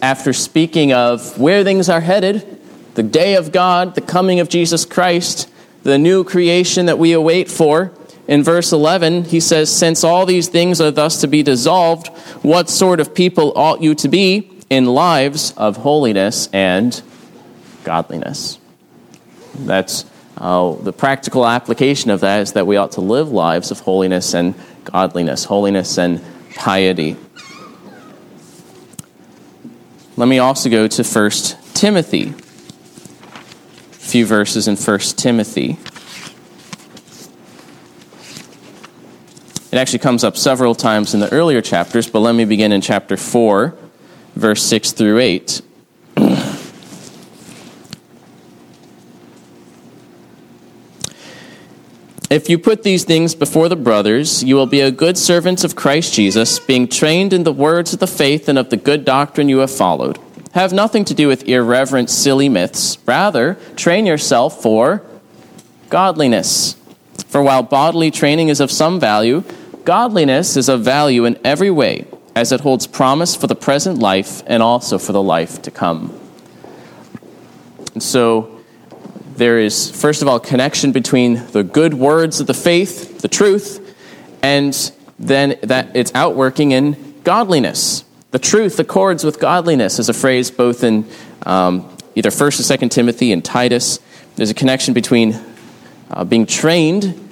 after 0.00 0.32
speaking 0.32 0.92
of 0.92 1.38
where 1.38 1.64
things 1.64 1.88
are 1.88 2.00
headed, 2.00 2.60
the 2.94 3.02
day 3.02 3.34
of 3.34 3.50
God, 3.50 3.94
the 3.94 4.00
coming 4.00 4.40
of 4.40 4.48
Jesus 4.48 4.84
Christ, 4.84 5.49
the 5.90 5.98
new 5.98 6.22
creation 6.22 6.86
that 6.86 6.98
we 6.98 7.12
await 7.12 7.50
for, 7.50 7.92
in 8.28 8.44
verse 8.44 8.72
11, 8.72 9.24
he 9.24 9.40
says, 9.40 9.74
Since 9.74 10.04
all 10.04 10.24
these 10.24 10.46
things 10.46 10.80
are 10.80 10.92
thus 10.92 11.20
to 11.22 11.26
be 11.26 11.42
dissolved, 11.42 12.06
what 12.42 12.70
sort 12.70 13.00
of 13.00 13.12
people 13.12 13.52
ought 13.56 13.82
you 13.82 13.96
to 13.96 14.08
be 14.08 14.52
in 14.70 14.86
lives 14.86 15.52
of 15.56 15.78
holiness 15.78 16.48
and 16.52 17.02
godliness? 17.82 18.60
That's 19.58 20.04
uh, 20.38 20.74
the 20.74 20.92
practical 20.92 21.44
application 21.44 22.12
of 22.12 22.20
that 22.20 22.40
is 22.42 22.52
that 22.52 22.68
we 22.68 22.76
ought 22.76 22.92
to 22.92 23.00
live 23.00 23.32
lives 23.32 23.72
of 23.72 23.80
holiness 23.80 24.32
and 24.32 24.54
godliness, 24.84 25.44
holiness 25.44 25.98
and 25.98 26.24
piety. 26.54 27.16
Let 30.16 30.28
me 30.28 30.38
also 30.38 30.70
go 30.70 30.86
to 30.86 31.02
1 31.02 31.30
Timothy. 31.74 32.32
Few 34.10 34.26
verses 34.26 34.66
in 34.66 34.74
1 34.74 34.98
Timothy. 34.98 35.78
It 39.70 39.78
actually 39.78 40.00
comes 40.00 40.24
up 40.24 40.36
several 40.36 40.74
times 40.74 41.14
in 41.14 41.20
the 41.20 41.32
earlier 41.32 41.60
chapters, 41.60 42.10
but 42.10 42.18
let 42.18 42.34
me 42.34 42.44
begin 42.44 42.72
in 42.72 42.80
chapter 42.80 43.16
4, 43.16 43.72
verse 44.34 44.64
6 44.64 44.90
through 44.90 45.20
8. 45.20 45.62
If 52.30 52.48
you 52.48 52.58
put 52.58 52.82
these 52.82 53.04
things 53.04 53.36
before 53.36 53.68
the 53.68 53.76
brothers, 53.76 54.42
you 54.42 54.56
will 54.56 54.66
be 54.66 54.80
a 54.80 54.90
good 54.90 55.18
servant 55.18 55.62
of 55.62 55.76
Christ 55.76 56.14
Jesus, 56.14 56.58
being 56.58 56.88
trained 56.88 57.32
in 57.32 57.44
the 57.44 57.52
words 57.52 57.92
of 57.92 58.00
the 58.00 58.08
faith 58.08 58.48
and 58.48 58.58
of 58.58 58.70
the 58.70 58.76
good 58.76 59.04
doctrine 59.04 59.48
you 59.48 59.58
have 59.58 59.70
followed. 59.70 60.18
Have 60.52 60.72
nothing 60.72 61.04
to 61.04 61.14
do 61.14 61.28
with 61.28 61.48
irreverent, 61.48 62.10
silly 62.10 62.48
myths. 62.48 62.98
Rather, 63.06 63.54
train 63.76 64.04
yourself 64.04 64.60
for 64.60 65.02
godliness. 65.88 66.76
For 67.28 67.42
while 67.42 67.62
bodily 67.62 68.10
training 68.10 68.48
is 68.48 68.58
of 68.58 68.70
some 68.70 68.98
value, 68.98 69.44
godliness 69.84 70.56
is 70.56 70.68
of 70.68 70.82
value 70.82 71.24
in 71.24 71.38
every 71.44 71.70
way, 71.70 72.06
as 72.34 72.50
it 72.50 72.60
holds 72.62 72.88
promise 72.88 73.36
for 73.36 73.46
the 73.46 73.54
present 73.54 73.98
life 73.98 74.42
and 74.46 74.62
also 74.62 74.98
for 74.98 75.12
the 75.12 75.22
life 75.22 75.62
to 75.62 75.70
come. 75.70 76.18
And 77.94 78.02
so, 78.02 78.60
there 79.36 79.58
is, 79.58 79.90
first 79.90 80.20
of 80.20 80.28
all, 80.28 80.40
connection 80.40 80.92
between 80.92 81.46
the 81.52 81.62
good 81.62 81.94
words 81.94 82.40
of 82.40 82.46
the 82.46 82.54
faith, 82.54 83.20
the 83.20 83.28
truth, 83.28 83.96
and 84.42 84.92
then 85.18 85.58
that 85.62 85.94
it's 85.94 86.12
outworking 86.14 86.72
in 86.72 87.20
godliness. 87.22 88.04
The 88.30 88.38
truth 88.38 88.78
accords 88.78 89.24
with 89.24 89.40
godliness 89.40 89.98
is 89.98 90.08
a 90.08 90.14
phrase 90.14 90.50
both 90.50 90.84
in 90.84 91.08
um, 91.44 91.96
either 92.14 92.30
1st 92.30 92.70
and 92.70 92.80
2nd 92.80 92.90
Timothy 92.92 93.32
and 93.32 93.44
Titus. 93.44 93.98
There's 94.36 94.50
a 94.50 94.54
connection 94.54 94.94
between 94.94 95.38
uh, 96.10 96.24
being 96.24 96.46
trained 96.46 97.28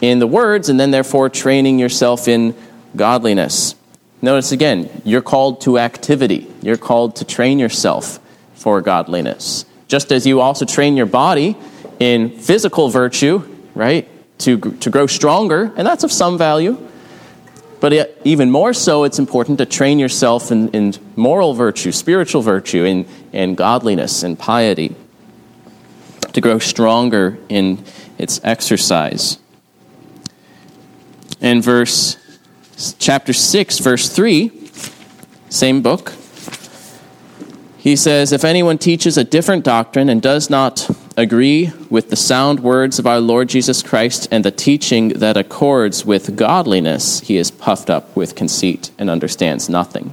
in 0.00 0.18
the 0.18 0.26
words 0.26 0.68
and 0.68 0.78
then 0.78 0.90
therefore 0.90 1.28
training 1.28 1.78
yourself 1.78 2.28
in 2.28 2.54
godliness. 2.96 3.74
Notice 4.20 4.52
again, 4.52 4.90
you're 5.04 5.22
called 5.22 5.60
to 5.62 5.78
activity. 5.78 6.50
You're 6.60 6.76
called 6.76 7.16
to 7.16 7.24
train 7.24 7.58
yourself 7.58 8.18
for 8.54 8.80
godliness 8.80 9.64
just 9.92 10.10
as 10.10 10.26
you 10.26 10.40
also 10.40 10.64
train 10.64 10.96
your 10.96 11.04
body 11.04 11.54
in 12.00 12.30
physical 12.30 12.88
virtue, 12.88 13.46
right, 13.74 14.08
to, 14.38 14.58
to 14.58 14.88
grow 14.88 15.06
stronger, 15.06 15.70
and 15.76 15.86
that's 15.86 16.02
of 16.02 16.10
some 16.10 16.38
value. 16.38 16.78
But 17.82 18.16
even 18.22 18.48
more 18.48 18.72
so, 18.74 19.02
it's 19.02 19.18
important 19.18 19.58
to 19.58 19.66
train 19.66 19.98
yourself 19.98 20.52
in, 20.52 20.68
in 20.68 20.94
moral 21.16 21.52
virtue, 21.52 21.90
spiritual 21.90 22.40
virtue, 22.40 22.84
in, 22.84 23.08
in 23.32 23.56
godliness 23.56 24.22
and 24.22 24.38
piety, 24.38 24.94
to 26.32 26.40
grow 26.40 26.60
stronger 26.60 27.38
in 27.48 27.84
its 28.18 28.40
exercise. 28.44 29.38
In 31.40 31.60
verse 31.60 32.16
chapter 33.00 33.32
6, 33.32 33.80
verse 33.80 34.08
3, 34.08 34.70
same 35.48 35.82
book, 35.82 36.12
he 37.78 37.96
says, 37.96 38.30
If 38.30 38.44
anyone 38.44 38.78
teaches 38.78 39.18
a 39.18 39.24
different 39.24 39.64
doctrine 39.64 40.08
and 40.08 40.22
does 40.22 40.48
not 40.48 40.88
agree 41.16 41.72
with 41.90 42.10
the 42.10 42.16
sound 42.16 42.60
words 42.60 42.98
of 42.98 43.06
our 43.06 43.20
Lord 43.20 43.48
Jesus 43.48 43.82
Christ 43.82 44.28
and 44.30 44.44
the 44.44 44.50
teaching 44.50 45.10
that 45.10 45.36
accords 45.36 46.04
with 46.04 46.36
godliness, 46.36 47.20
he 47.20 47.36
is 47.36 47.50
puffed 47.50 47.90
up 47.90 48.14
with 48.16 48.34
conceit 48.34 48.90
and 48.98 49.10
understands 49.10 49.68
nothing. 49.68 50.12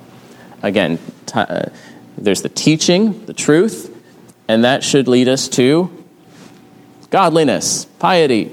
Again, 0.61 0.99
t- 1.25 1.39
uh, 1.39 1.69
there's 2.17 2.41
the 2.41 2.49
teaching, 2.49 3.25
the 3.25 3.33
truth, 3.33 3.95
and 4.47 4.63
that 4.63 4.83
should 4.83 5.07
lead 5.07 5.27
us 5.27 5.47
to 5.49 5.89
godliness, 7.09 7.85
piety. 7.85 8.51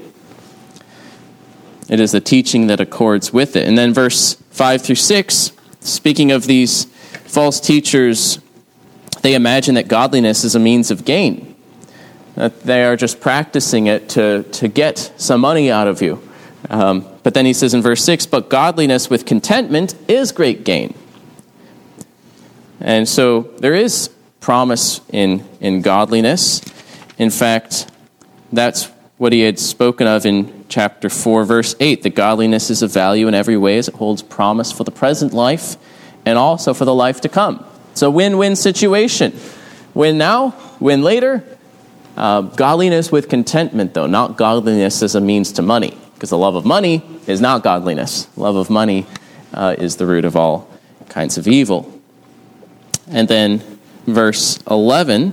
It 1.89 1.99
is 1.99 2.11
the 2.11 2.21
teaching 2.21 2.67
that 2.67 2.79
accords 2.79 3.31
with 3.33 3.55
it. 3.55 3.67
And 3.67 3.77
then 3.77 3.93
verse 3.93 4.35
5 4.51 4.81
through 4.81 4.95
6, 4.95 5.51
speaking 5.81 6.31
of 6.31 6.45
these 6.45 6.85
false 7.25 7.59
teachers 7.59 8.39
they 9.21 9.35
imagine 9.35 9.75
that 9.75 9.87
godliness 9.87 10.43
is 10.43 10.55
a 10.55 10.59
means 10.59 10.91
of 10.91 11.05
gain, 11.05 11.46
that 12.37 12.61
they 12.61 12.83
are 12.83 12.95
just 12.95 13.19
practicing 13.19 13.87
it 13.87 14.09
to, 14.09 14.43
to 14.43 14.67
get 14.67 15.11
some 15.17 15.41
money 15.41 15.71
out 15.71 15.87
of 15.87 16.03
you. 16.03 16.21
Um, 16.69 17.03
but 17.23 17.33
then 17.33 17.47
he 17.47 17.53
says 17.53 17.73
in 17.73 17.81
verse 17.81 18.03
6 18.03 18.27
But 18.27 18.47
godliness 18.47 19.09
with 19.09 19.25
contentment 19.25 19.95
is 20.07 20.31
great 20.31 20.63
gain. 20.63 20.93
And 22.79 23.09
so 23.09 23.41
there 23.57 23.73
is 23.73 24.09
promise 24.39 25.01
in, 25.09 25.43
in 25.59 25.81
godliness. 25.81 26.61
In 27.17 27.31
fact, 27.31 27.89
that's 28.53 28.85
what 29.17 29.33
he 29.33 29.41
had 29.41 29.57
spoken 29.57 30.05
of 30.05 30.23
in 30.27 30.65
chapter 30.69 31.09
4, 31.09 31.43
verse 31.43 31.75
8 31.79 32.03
that 32.03 32.13
godliness 32.13 32.69
is 32.69 32.83
of 32.83 32.93
value 32.93 33.27
in 33.27 33.33
every 33.33 33.57
way 33.57 33.79
as 33.79 33.87
it 33.87 33.95
holds 33.95 34.21
promise 34.21 34.71
for 34.71 34.83
the 34.83 34.91
present 34.91 35.33
life 35.33 35.75
and 36.23 36.37
also 36.37 36.75
for 36.75 36.85
the 36.85 36.93
life 36.93 37.21
to 37.21 37.29
come. 37.29 37.65
It's 37.93 38.03
a 38.03 38.11
win 38.11 38.37
win 38.37 38.55
situation. 38.55 39.33
Win 39.95 40.19
now, 40.19 40.53
win 40.79 41.01
later. 41.01 41.56
Uh, 42.17 42.41
godliness 42.41 43.11
with 43.11 43.29
contentment, 43.29 43.93
though, 43.93 44.07
not 44.07 44.37
godliness 44.37 45.03
as 45.03 45.13
a 45.13 45.21
means 45.21 45.51
to 45.53 45.61
money, 45.61 45.95
because 46.15 46.31
the 46.31 46.37
love 46.37 46.55
of 46.55 46.65
money 46.65 47.03
is 47.27 47.39
not 47.39 47.63
godliness. 47.63 48.27
Love 48.35 48.55
of 48.55 48.71
money 48.71 49.05
uh, 49.53 49.75
is 49.77 49.97
the 49.97 50.05
root 50.07 50.25
of 50.25 50.35
all 50.35 50.67
kinds 51.09 51.37
of 51.37 51.47
evil. 51.47 51.93
And 53.07 53.27
then, 53.27 53.61
verse 54.07 54.59
11, 54.69 55.31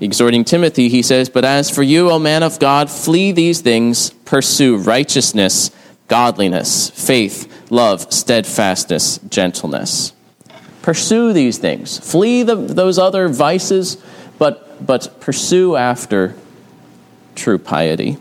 exhorting 0.00 0.44
Timothy, 0.44 0.88
he 0.88 1.02
says, 1.02 1.28
But 1.28 1.44
as 1.44 1.70
for 1.70 1.84
you, 1.84 2.10
O 2.10 2.18
man 2.18 2.42
of 2.42 2.58
God, 2.58 2.90
flee 2.90 3.30
these 3.30 3.60
things, 3.60 4.10
pursue 4.10 4.76
righteousness, 4.78 5.70
godliness, 6.08 6.90
faith, 6.90 7.70
love, 7.70 8.12
steadfastness, 8.12 9.18
gentleness. 9.28 10.12
Pursue 10.82 11.32
these 11.32 11.58
things. 11.58 11.98
Flee 11.98 12.42
the, 12.42 12.54
those 12.54 12.98
other 12.98 13.28
vices, 13.28 14.02
but, 14.38 14.86
but 14.86 15.20
pursue 15.20 15.76
after 15.76 16.34
true 17.34 17.58
piety. 17.58 18.18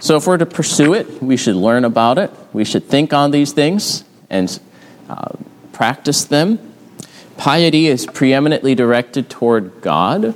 So, 0.00 0.16
if 0.16 0.26
we're 0.26 0.36
to 0.36 0.46
pursue 0.46 0.94
it, 0.94 1.22
we 1.22 1.36
should 1.36 1.56
learn 1.56 1.84
about 1.84 2.18
it. 2.18 2.30
We 2.52 2.64
should 2.64 2.84
think 2.84 3.12
on 3.12 3.30
these 3.30 3.52
things 3.52 4.04
and 4.28 4.60
uh, 5.08 5.32
practice 5.72 6.24
them. 6.24 6.58
Piety 7.36 7.86
is 7.86 8.06
preeminently 8.06 8.74
directed 8.74 9.28
toward 9.28 9.80
God, 9.80 10.34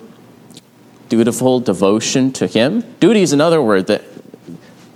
dutiful 1.08 1.60
devotion 1.60 2.32
to 2.32 2.46
Him. 2.46 2.80
Duty 3.00 3.22
is 3.22 3.32
another 3.32 3.62
word 3.62 3.86
that 3.88 4.02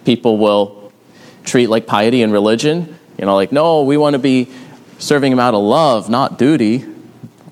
people 0.05 0.39
will 0.39 0.93
treat 1.45 1.69
like 1.69 1.87
piety 1.87 2.23
in 2.23 2.33
religion. 2.33 2.99
You 3.19 3.27
know, 3.27 3.35
like, 3.35 3.53
no, 3.53 3.83
we 3.83 3.97
want 3.97 4.15
to 4.15 4.19
be 4.19 4.49
serving 4.99 5.33
him 5.33 5.39
out 5.39 5.55
of 5.55 5.63
love, 5.63 6.09
not 6.09 6.39
duty, 6.39 6.85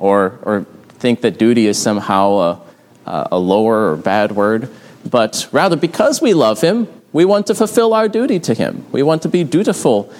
or, 0.02 0.40
or 0.42 0.66
think 0.98 1.20
that 1.20 1.38
duty 1.38 1.68
is 1.68 1.80
somehow 1.80 2.60
a, 3.06 3.28
a 3.30 3.38
lower 3.38 3.92
or 3.92 3.96
bad 3.96 4.32
word, 4.32 4.68
but 5.08 5.48
rather 5.52 5.76
because 5.76 6.20
we 6.20 6.34
love 6.34 6.60
him, 6.60 6.88
we 7.12 7.24
want 7.24 7.46
to 7.46 7.54
fulfill 7.54 7.94
our 7.94 8.08
duty 8.08 8.40
to 8.40 8.52
him. 8.52 8.84
We 8.90 9.04
want 9.04 9.22
to 9.22 9.28
be 9.28 9.44
dutiful, 9.44 10.12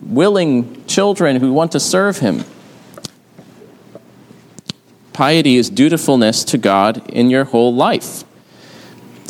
willing 0.00 0.84
children 0.86 1.36
who 1.36 1.52
want 1.52 1.72
to 1.72 1.80
serve 1.80 2.18
him. 2.18 2.44
Piety 5.12 5.56
is 5.56 5.68
dutifulness 5.68 6.44
to 6.44 6.58
God 6.58 7.10
in 7.10 7.28
your 7.28 7.44
whole 7.44 7.74
life. 7.74 8.22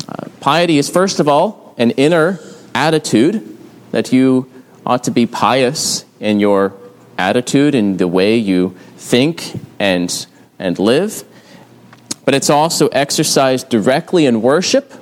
Uh, 0.07 0.27
piety 0.39 0.77
is, 0.77 0.87
first 0.87 1.19
of 1.19 1.27
all, 1.27 1.73
an 1.79 1.91
inner 1.91 2.39
attitude 2.75 3.57
that 3.89 4.13
you 4.13 4.51
ought 4.85 5.03
to 5.05 5.11
be 5.11 5.25
pious 5.25 6.05
in 6.19 6.39
your 6.39 6.73
attitude 7.17 7.73
and 7.73 7.97
the 7.97 8.07
way 8.07 8.37
you 8.37 8.75
think 8.97 9.53
and, 9.79 10.25
and 10.59 10.79
live. 10.79 11.23
But 12.25 12.33
it's 12.33 12.49
also 12.49 12.87
exercised 12.89 13.69
directly 13.69 14.25
in 14.25 14.41
worship. 14.41 14.93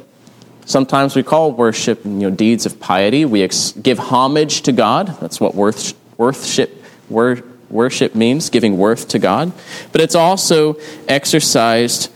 Sometimes 0.65 1.15
we 1.15 1.23
call 1.23 1.51
worship 1.51 2.03
you 2.05 2.11
know, 2.11 2.29
deeds 2.29 2.65
of 2.65 2.79
piety. 2.79 3.25
We 3.25 3.43
ex- 3.43 3.71
give 3.73 3.99
homage 3.99 4.61
to 4.63 4.71
God. 4.71 5.17
That's 5.19 5.39
what 5.39 5.55
worth, 5.55 5.93
worship, 6.17 6.83
wor- 7.09 7.43
worship 7.69 8.15
means, 8.15 8.49
giving 8.49 8.77
worth 8.77 9.09
to 9.09 9.19
God. 9.19 9.51
But 9.91 10.01
it's 10.01 10.15
also 10.15 10.77
exercised 11.07 12.11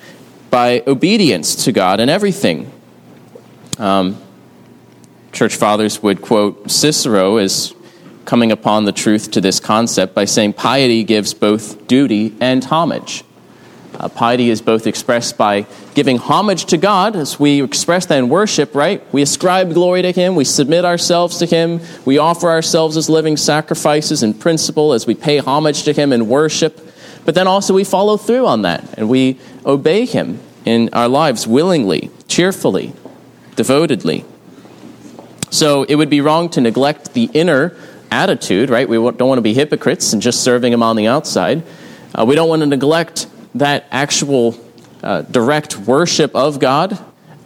by 0.50 0.84
obedience 0.88 1.66
to 1.66 1.72
God 1.72 2.00
in 2.00 2.10
everything. 2.10 2.72
Um, 3.78 4.22
church 5.32 5.56
fathers 5.56 6.02
would 6.02 6.22
quote 6.22 6.72
Cicero 6.72 7.38
as 7.38 7.74
coming 8.28 8.52
upon 8.52 8.84
the 8.84 8.92
truth 8.92 9.32
to 9.32 9.40
this 9.40 9.62
concept 9.62 10.14
by 10.14 10.26
saying 10.26 10.52
piety 10.52 11.06
gives 11.06 11.34
both 11.34 11.88
duty 11.88 12.36
and 12.42 12.62
homage. 12.66 13.24
Uh, 13.96 14.10
piety 14.10 14.50
is 14.50 14.62
both 14.62 14.86
expressed 14.86 15.38
by 15.38 15.66
giving 15.96 16.18
homage 16.18 16.66
to 16.66 16.78
God, 16.78 17.16
as 17.16 17.40
we 17.40 17.64
express 17.64 18.06
that 18.08 18.20
in 18.20 18.28
worship, 18.28 18.76
right? 18.76 19.02
We 19.14 19.22
ascribe 19.22 19.74
glory 19.74 20.02
to 20.02 20.12
Him, 20.12 20.36
we 20.36 20.44
submit 20.44 20.84
ourselves 20.84 21.38
to 21.38 21.46
Him, 21.46 21.80
we 22.04 22.18
offer 22.18 22.50
ourselves 22.50 22.98
as 22.98 23.10
living 23.10 23.38
sacrifices 23.38 24.22
in 24.22 24.34
principle 24.34 24.92
as 24.92 25.08
we 25.08 25.16
pay 25.16 25.38
homage 25.38 25.84
to 25.84 25.94
Him 25.94 26.12
in 26.12 26.28
worship. 26.28 26.82
But 27.24 27.34
then 27.34 27.48
also 27.48 27.74
we 27.74 27.86
follow 27.86 28.18
through 28.18 28.46
on 28.46 28.64
that 28.64 29.00
and 29.00 29.08
we 29.10 29.40
obey 29.66 30.06
Him 30.06 30.40
in 30.66 30.90
our 30.92 31.08
lives 31.08 31.48
willingly, 31.48 32.12
cheerfully, 32.28 32.92
devotedly. 33.56 34.26
So 35.50 35.84
it 35.84 35.96
would 35.96 36.10
be 36.10 36.20
wrong 36.20 36.50
to 36.50 36.62
neglect 36.62 37.14
the 37.14 37.30
inner 37.34 37.76
attitude, 38.12 38.70
right? 38.70 38.88
We 38.88 38.98
don't 38.98 39.28
want 39.28 39.38
to 39.38 39.44
be 39.44 39.54
hypocrites 39.54 40.14
and 40.14 40.22
just 40.22 40.44
serving 40.44 40.74
Him 40.74 40.84
on 40.84 40.96
the 40.96 41.08
outside. 41.08 41.64
Uh, 42.14 42.26
we 42.26 42.36
don't 42.36 42.50
want 42.50 42.62
to 42.62 42.66
neglect 42.66 43.28
that 43.56 43.86
actual 43.92 44.60
uh, 45.04 45.22
direct 45.24 45.78
worship 45.78 46.36
of 46.36 46.60
God 46.60 47.00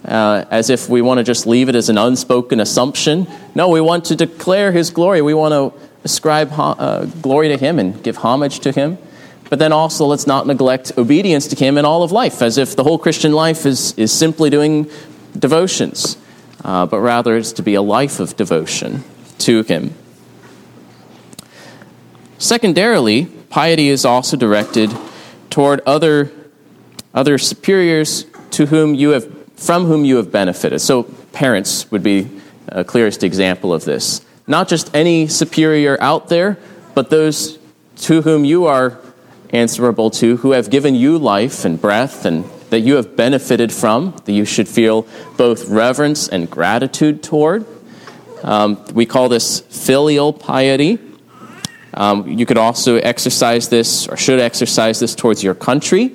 uh, 0.05 0.45
as 0.49 0.69
if 0.69 0.89
we 0.89 1.01
want 1.01 1.19
to 1.19 1.23
just 1.23 1.45
leave 1.45 1.69
it 1.69 1.75
as 1.75 1.89
an 1.89 1.97
unspoken 1.97 2.59
assumption. 2.59 3.27
No, 3.55 3.69
we 3.69 3.81
want 3.81 4.05
to 4.05 4.15
declare 4.15 4.71
His 4.71 4.89
glory. 4.89 5.21
We 5.21 5.33
want 5.33 5.53
to 5.53 5.79
ascribe 6.03 6.49
uh, 6.53 7.05
glory 7.05 7.49
to 7.49 7.57
Him 7.57 7.79
and 7.79 8.01
give 8.03 8.17
homage 8.17 8.59
to 8.61 8.71
Him. 8.71 8.97
But 9.49 9.59
then 9.59 9.73
also, 9.73 10.05
let's 10.05 10.25
not 10.25 10.47
neglect 10.47 10.93
obedience 10.97 11.47
to 11.47 11.55
Him 11.55 11.77
in 11.77 11.85
all 11.85 12.03
of 12.03 12.11
life, 12.11 12.41
as 12.41 12.57
if 12.57 12.75
the 12.75 12.83
whole 12.83 12.97
Christian 12.97 13.33
life 13.33 13.65
is, 13.65 13.93
is 13.97 14.11
simply 14.11 14.49
doing 14.49 14.89
devotions, 15.37 16.17
uh, 16.63 16.85
but 16.85 16.99
rather 16.99 17.35
it's 17.35 17.51
to 17.53 17.63
be 17.63 17.73
a 17.73 17.81
life 17.81 18.19
of 18.19 18.35
devotion 18.37 19.03
to 19.39 19.63
Him. 19.63 19.93
Secondarily, 22.41 23.25
piety 23.51 23.89
is 23.89 24.03
also 24.03 24.35
directed 24.35 24.91
toward 25.51 25.79
other, 25.81 26.31
other 27.13 27.37
superiors 27.37 28.25
to 28.49 28.65
whom 28.65 28.95
you 28.95 29.09
have, 29.09 29.31
from 29.57 29.85
whom 29.85 30.05
you 30.05 30.15
have 30.15 30.31
benefited. 30.31 30.81
So, 30.81 31.03
parents 31.33 31.91
would 31.91 32.01
be 32.01 32.31
a 32.67 32.83
clearest 32.83 33.23
example 33.23 33.71
of 33.71 33.85
this. 33.85 34.25
Not 34.47 34.67
just 34.67 34.89
any 34.95 35.27
superior 35.27 36.01
out 36.01 36.29
there, 36.29 36.57
but 36.95 37.11
those 37.11 37.59
to 37.97 38.23
whom 38.23 38.43
you 38.43 38.65
are 38.65 38.97
answerable 39.51 40.09
to, 40.09 40.37
who 40.37 40.53
have 40.53 40.71
given 40.71 40.95
you 40.95 41.19
life 41.19 41.63
and 41.63 41.79
breath 41.79 42.25
and 42.25 42.43
that 42.71 42.79
you 42.79 42.95
have 42.95 43.15
benefited 43.15 43.71
from, 43.71 44.19
that 44.25 44.31
you 44.31 44.45
should 44.45 44.67
feel 44.67 45.05
both 45.37 45.69
reverence 45.69 46.27
and 46.27 46.49
gratitude 46.49 47.21
toward. 47.21 47.67
Um, 48.41 48.83
we 48.95 49.05
call 49.05 49.29
this 49.29 49.59
filial 49.59 50.33
piety. 50.33 50.97
Um, 51.93 52.27
you 52.27 52.45
could 52.45 52.57
also 52.57 52.97
exercise 52.97 53.69
this, 53.69 54.07
or 54.07 54.15
should 54.15 54.39
exercise 54.39 54.99
this, 54.99 55.13
towards 55.15 55.43
your 55.43 55.55
country. 55.55 56.11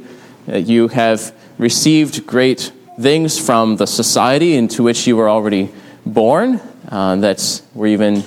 Uh, 0.49 0.57
you 0.57 0.89
have 0.89 1.35
received 1.59 2.27
great 2.27 2.73
things 3.01 3.39
from 3.39 3.77
the 3.77 3.87
society 3.87 4.55
into 4.55 4.83
which 4.83 5.07
you 5.07 5.17
were 5.17 5.29
already 5.29 5.71
born. 6.07 6.61
Uh, 6.89 7.17
that's 7.17 7.63
we're 7.75 7.89
even 7.89 8.25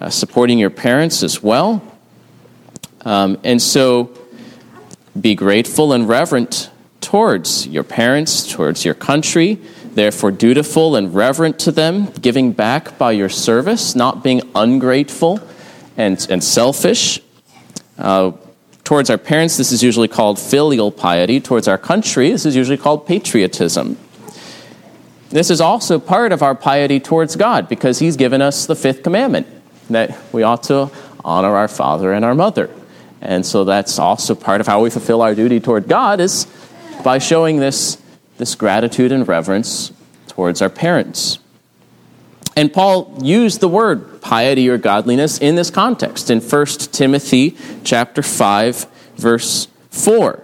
uh, 0.00 0.10
supporting 0.10 0.58
your 0.58 0.70
parents 0.70 1.22
as 1.22 1.42
well. 1.42 1.82
Um, 3.04 3.38
and 3.44 3.62
so, 3.62 4.10
be 5.18 5.34
grateful 5.34 5.92
and 5.92 6.08
reverent 6.08 6.70
towards 7.00 7.66
your 7.66 7.84
parents, 7.84 8.50
towards 8.50 8.84
your 8.84 8.94
country. 8.94 9.58
Therefore, 9.94 10.30
dutiful 10.30 10.96
and 10.96 11.14
reverent 11.14 11.58
to 11.60 11.72
them, 11.72 12.12
giving 12.20 12.52
back 12.52 12.98
by 12.98 13.12
your 13.12 13.28
service, 13.28 13.94
not 13.94 14.22
being 14.22 14.42
ungrateful 14.54 15.40
and, 15.98 16.26
and 16.30 16.42
selfish. 16.42 17.20
Uh, 17.98 18.32
towards 18.84 19.10
our 19.10 19.18
parents, 19.18 19.58
this 19.58 19.72
is 19.72 19.82
usually 19.82 20.08
called 20.08 20.38
filial 20.38 20.90
piety. 20.90 21.40
Towards 21.40 21.68
our 21.68 21.76
country, 21.76 22.30
this 22.30 22.46
is 22.46 22.56
usually 22.56 22.78
called 22.78 23.06
patriotism. 23.06 23.98
This 25.28 25.50
is 25.50 25.60
also 25.60 25.98
part 25.98 26.32
of 26.32 26.42
our 26.42 26.54
piety 26.54 27.00
towards 27.00 27.36
God 27.36 27.68
because 27.68 27.98
He's 27.98 28.16
given 28.16 28.40
us 28.40 28.64
the 28.64 28.76
fifth 28.76 29.02
commandment 29.02 29.46
that 29.90 30.18
we 30.32 30.42
ought 30.42 30.62
to 30.64 30.90
honor 31.22 31.54
our 31.54 31.68
father 31.68 32.14
and 32.14 32.24
our 32.24 32.34
mother. 32.34 32.70
And 33.20 33.44
so 33.44 33.64
that's 33.64 33.98
also 33.98 34.34
part 34.34 34.60
of 34.60 34.66
how 34.66 34.80
we 34.80 34.90
fulfill 34.90 35.20
our 35.20 35.34
duty 35.34 35.60
toward 35.60 35.88
God 35.88 36.20
is 36.20 36.46
by 37.04 37.18
showing 37.18 37.58
this, 37.58 38.00
this 38.38 38.54
gratitude 38.54 39.12
and 39.12 39.26
reverence 39.26 39.92
towards 40.28 40.62
our 40.62 40.70
parents. 40.70 41.40
And 42.58 42.72
Paul 42.72 43.16
used 43.22 43.60
the 43.60 43.68
word 43.68 44.20
piety 44.20 44.68
or 44.68 44.78
godliness 44.78 45.38
in 45.38 45.54
this 45.54 45.70
context 45.70 46.28
in 46.28 46.40
1 46.40 46.66
Timothy 46.90 47.56
chapter 47.84 48.20
5 48.20 48.86
verse 49.16 49.68
4. 49.92 50.42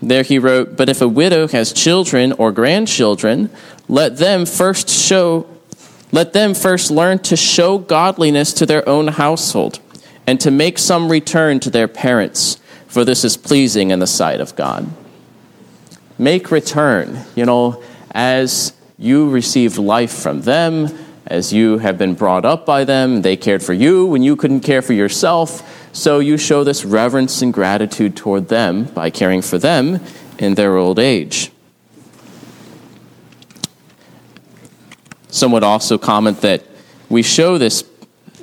There 0.00 0.22
he 0.22 0.38
wrote, 0.38 0.76
"But 0.76 0.88
if 0.88 1.02
a 1.02 1.08
widow 1.08 1.48
has 1.48 1.72
children 1.72 2.30
or 2.38 2.52
grandchildren, 2.52 3.50
let 3.88 4.18
them 4.18 4.46
first 4.46 4.88
show 4.88 5.46
let 6.12 6.34
them 6.34 6.54
first 6.54 6.92
learn 6.92 7.18
to 7.18 7.34
show 7.34 7.78
godliness 7.78 8.52
to 8.52 8.64
their 8.64 8.88
own 8.88 9.08
household 9.08 9.80
and 10.28 10.38
to 10.38 10.52
make 10.52 10.78
some 10.78 11.08
return 11.08 11.58
to 11.58 11.68
their 11.68 11.88
parents, 11.88 12.58
for 12.86 13.04
this 13.04 13.24
is 13.24 13.36
pleasing 13.36 13.90
in 13.90 13.98
the 13.98 14.06
sight 14.06 14.40
of 14.40 14.54
God." 14.54 14.86
Make 16.16 16.52
return, 16.52 17.24
you 17.34 17.44
know, 17.44 17.80
as 18.12 18.72
you 18.96 19.28
received 19.28 19.78
life 19.78 20.12
from 20.12 20.42
them, 20.42 20.90
as 21.26 21.52
you 21.52 21.78
have 21.78 21.96
been 21.96 22.14
brought 22.14 22.44
up 22.44 22.66
by 22.66 22.84
them, 22.84 23.22
they 23.22 23.36
cared 23.36 23.62
for 23.62 23.72
you 23.72 24.04
when 24.06 24.22
you 24.22 24.36
couldn't 24.36 24.60
care 24.60 24.82
for 24.82 24.92
yourself. 24.92 25.88
So 25.94 26.18
you 26.18 26.36
show 26.36 26.64
this 26.64 26.84
reverence 26.84 27.40
and 27.40 27.52
gratitude 27.52 28.16
toward 28.16 28.48
them 28.48 28.84
by 28.84 29.10
caring 29.10 29.40
for 29.40 29.58
them 29.58 30.00
in 30.38 30.54
their 30.54 30.76
old 30.76 30.98
age. 30.98 31.50
Some 35.28 35.50
would 35.52 35.64
also 35.64 35.98
comment 35.98 36.42
that 36.42 36.62
we 37.08 37.22
show 37.22 37.58
this 37.58 37.82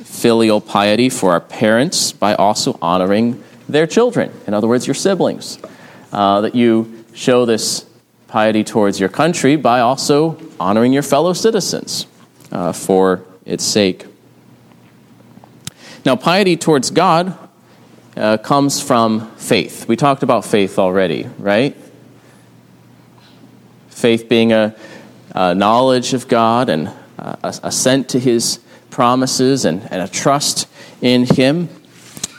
filial 0.04 0.60
piety 0.60 1.10
for 1.10 1.32
our 1.32 1.40
parents 1.40 2.12
by 2.12 2.36
also 2.36 2.78
honoring 2.82 3.44
their 3.70 3.88
children. 3.88 4.32
In 4.48 4.54
other 4.54 4.68
words, 4.68 4.88
your 4.88 4.94
siblings. 4.94 5.60
Uh, 6.12 6.42
that 6.42 6.56
you 6.56 7.06
show 7.14 7.46
this 7.46 7.86
piety 8.28 8.64
towards 8.64 9.00
your 9.00 9.08
country 9.08 9.56
by 9.56 9.80
also 9.80 10.38
honoring 10.60 10.92
your 10.92 11.04
fellow 11.04 11.32
citizens 11.32 12.06
uh, 12.52 12.74
for 12.74 13.24
its 13.46 13.64
sake. 13.64 14.06
Now, 16.06 16.16
piety 16.16 16.58
towards 16.58 16.90
God 16.90 17.38
uh, 18.18 18.38
comes 18.38 18.82
from 18.82 19.30
faith. 19.36 19.88
We 19.88 19.96
talked 19.96 20.24
about 20.24 20.46
faith 20.46 20.80
already, 20.80 21.28
right? 21.38 21.76
Faith 23.90 24.28
being 24.28 24.52
a, 24.52 24.76
a 25.32 25.54
knowledge 25.54 26.14
of 26.14 26.28
God 26.28 26.70
and 26.70 26.92
assent 27.44 28.10
to 28.10 28.20
his 28.20 28.60
promises 28.90 29.66
and, 29.66 29.82
and 29.92 30.02
a 30.02 30.08
trust 30.08 30.68
in 31.02 31.26
him. 31.26 31.70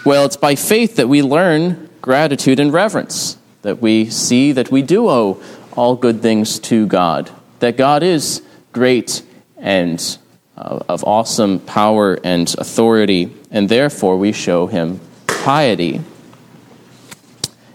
Well, 0.05 0.25
it's 0.25 0.37
by 0.37 0.57
faith 0.57 0.97
that 0.97 1.09
we 1.09 1.23
learn 1.23 1.89
gratitude 2.01 2.59
and 2.59 2.73
reverence, 2.73 3.39
that 3.63 3.81
we 3.81 4.11
see 4.11 4.53
that 4.53 4.71
we 4.71 4.83
do 4.83 5.09
owe 5.09 5.43
all 5.77 5.95
good 5.95 6.21
things 6.21 6.59
to 6.59 6.87
God, 6.87 7.31
that 7.61 7.77
God 7.77 8.03
is 8.03 8.43
great 8.73 9.23
and 9.63 10.19
uh, 10.57 10.81
of 10.89 11.03
awesome 11.05 11.61
power 11.61 12.19
and 12.23 12.55
authority, 12.59 13.35
and 13.51 13.69
therefore 13.69 14.19
we 14.19 14.33
show 14.33 14.67
him 14.67 15.01
piety. 15.27 16.03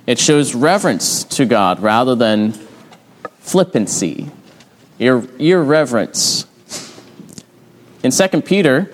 It 0.05 0.19
shows 0.19 0.53
reverence 0.53 1.23
to 1.23 1.45
God 1.45 1.79
rather 1.79 2.13
than 2.13 2.53
flippancy, 3.39 4.29
ir- 4.99 5.27
irreverence. 5.39 6.45
In 8.03 8.11
2 8.11 8.41
Peter, 8.41 8.91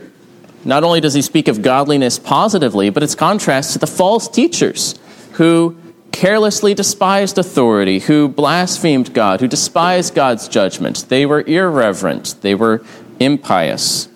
not 0.64 0.84
only 0.84 1.02
does 1.02 1.14
he 1.14 1.22
speak 1.22 1.48
of 1.48 1.62
godliness 1.62 2.18
positively, 2.18 2.90
but 2.90 3.04
it's 3.04 3.16
contrast 3.16 3.74
to 3.74 3.80
the 3.80 3.88
false 3.88 4.30
teachers 4.30 4.96
who 5.34 5.78
carelessly 6.14 6.74
despised 6.74 7.38
authority, 7.38 8.00
who 8.00 8.30
blasphemed 8.30 9.14
God, 9.14 9.42
who 9.42 9.48
despised 9.48 10.16
God's 10.16 10.48
judgment. 10.48 11.10
They 11.10 11.26
were 11.26 11.42
irreverent, 11.42 12.36
they 12.42 12.56
were 12.56 12.82
impious. 13.20 14.08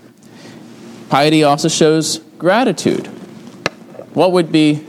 Piety 1.10 1.44
also 1.44 1.68
shows 1.68 2.20
gratitude. 2.38 3.08
What 4.14 4.32
would 4.32 4.52
be 4.52 4.86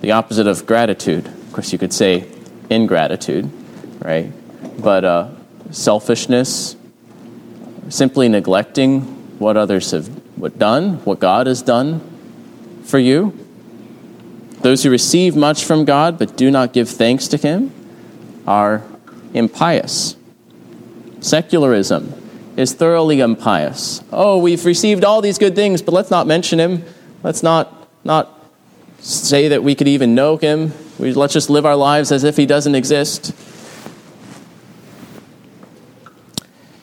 the 0.00 0.12
opposite 0.12 0.46
of 0.46 0.66
gratitude? 0.66 1.26
Of 1.26 1.52
course, 1.52 1.72
you 1.72 1.78
could 1.78 1.92
say 1.92 2.28
ingratitude, 2.68 3.50
right? 4.00 4.32
But 4.82 5.04
uh, 5.04 5.30
selfishness, 5.70 6.76
simply 7.88 8.28
neglecting 8.28 9.38
what 9.38 9.56
others 9.56 9.92
have 9.92 10.08
what 10.36 10.58
done, 10.58 10.94
what 11.04 11.20
God 11.20 11.46
has 11.46 11.62
done 11.62 12.00
for 12.84 12.98
you. 12.98 13.43
Those 14.64 14.82
who 14.82 14.88
receive 14.88 15.36
much 15.36 15.62
from 15.62 15.84
God 15.84 16.18
but 16.18 16.38
do 16.38 16.50
not 16.50 16.72
give 16.72 16.88
thanks 16.88 17.28
to 17.28 17.36
Him 17.36 17.70
are 18.46 18.82
impious. 19.34 20.16
Secularism 21.20 22.14
is 22.56 22.72
thoroughly 22.72 23.20
impious. 23.20 24.02
Oh, 24.10 24.38
we've 24.38 24.64
received 24.64 25.04
all 25.04 25.20
these 25.20 25.36
good 25.36 25.54
things, 25.54 25.82
but 25.82 25.92
let's 25.92 26.10
not 26.10 26.26
mention 26.26 26.58
Him. 26.58 26.82
Let's 27.22 27.42
not, 27.42 27.90
not 28.04 28.42
say 29.00 29.48
that 29.48 29.62
we 29.62 29.74
could 29.74 29.86
even 29.86 30.14
know 30.14 30.38
Him. 30.38 30.72
We, 30.98 31.12
let's 31.12 31.34
just 31.34 31.50
live 31.50 31.66
our 31.66 31.76
lives 31.76 32.10
as 32.10 32.24
if 32.24 32.38
he 32.38 32.46
doesn't 32.46 32.74
exist. 32.74 33.34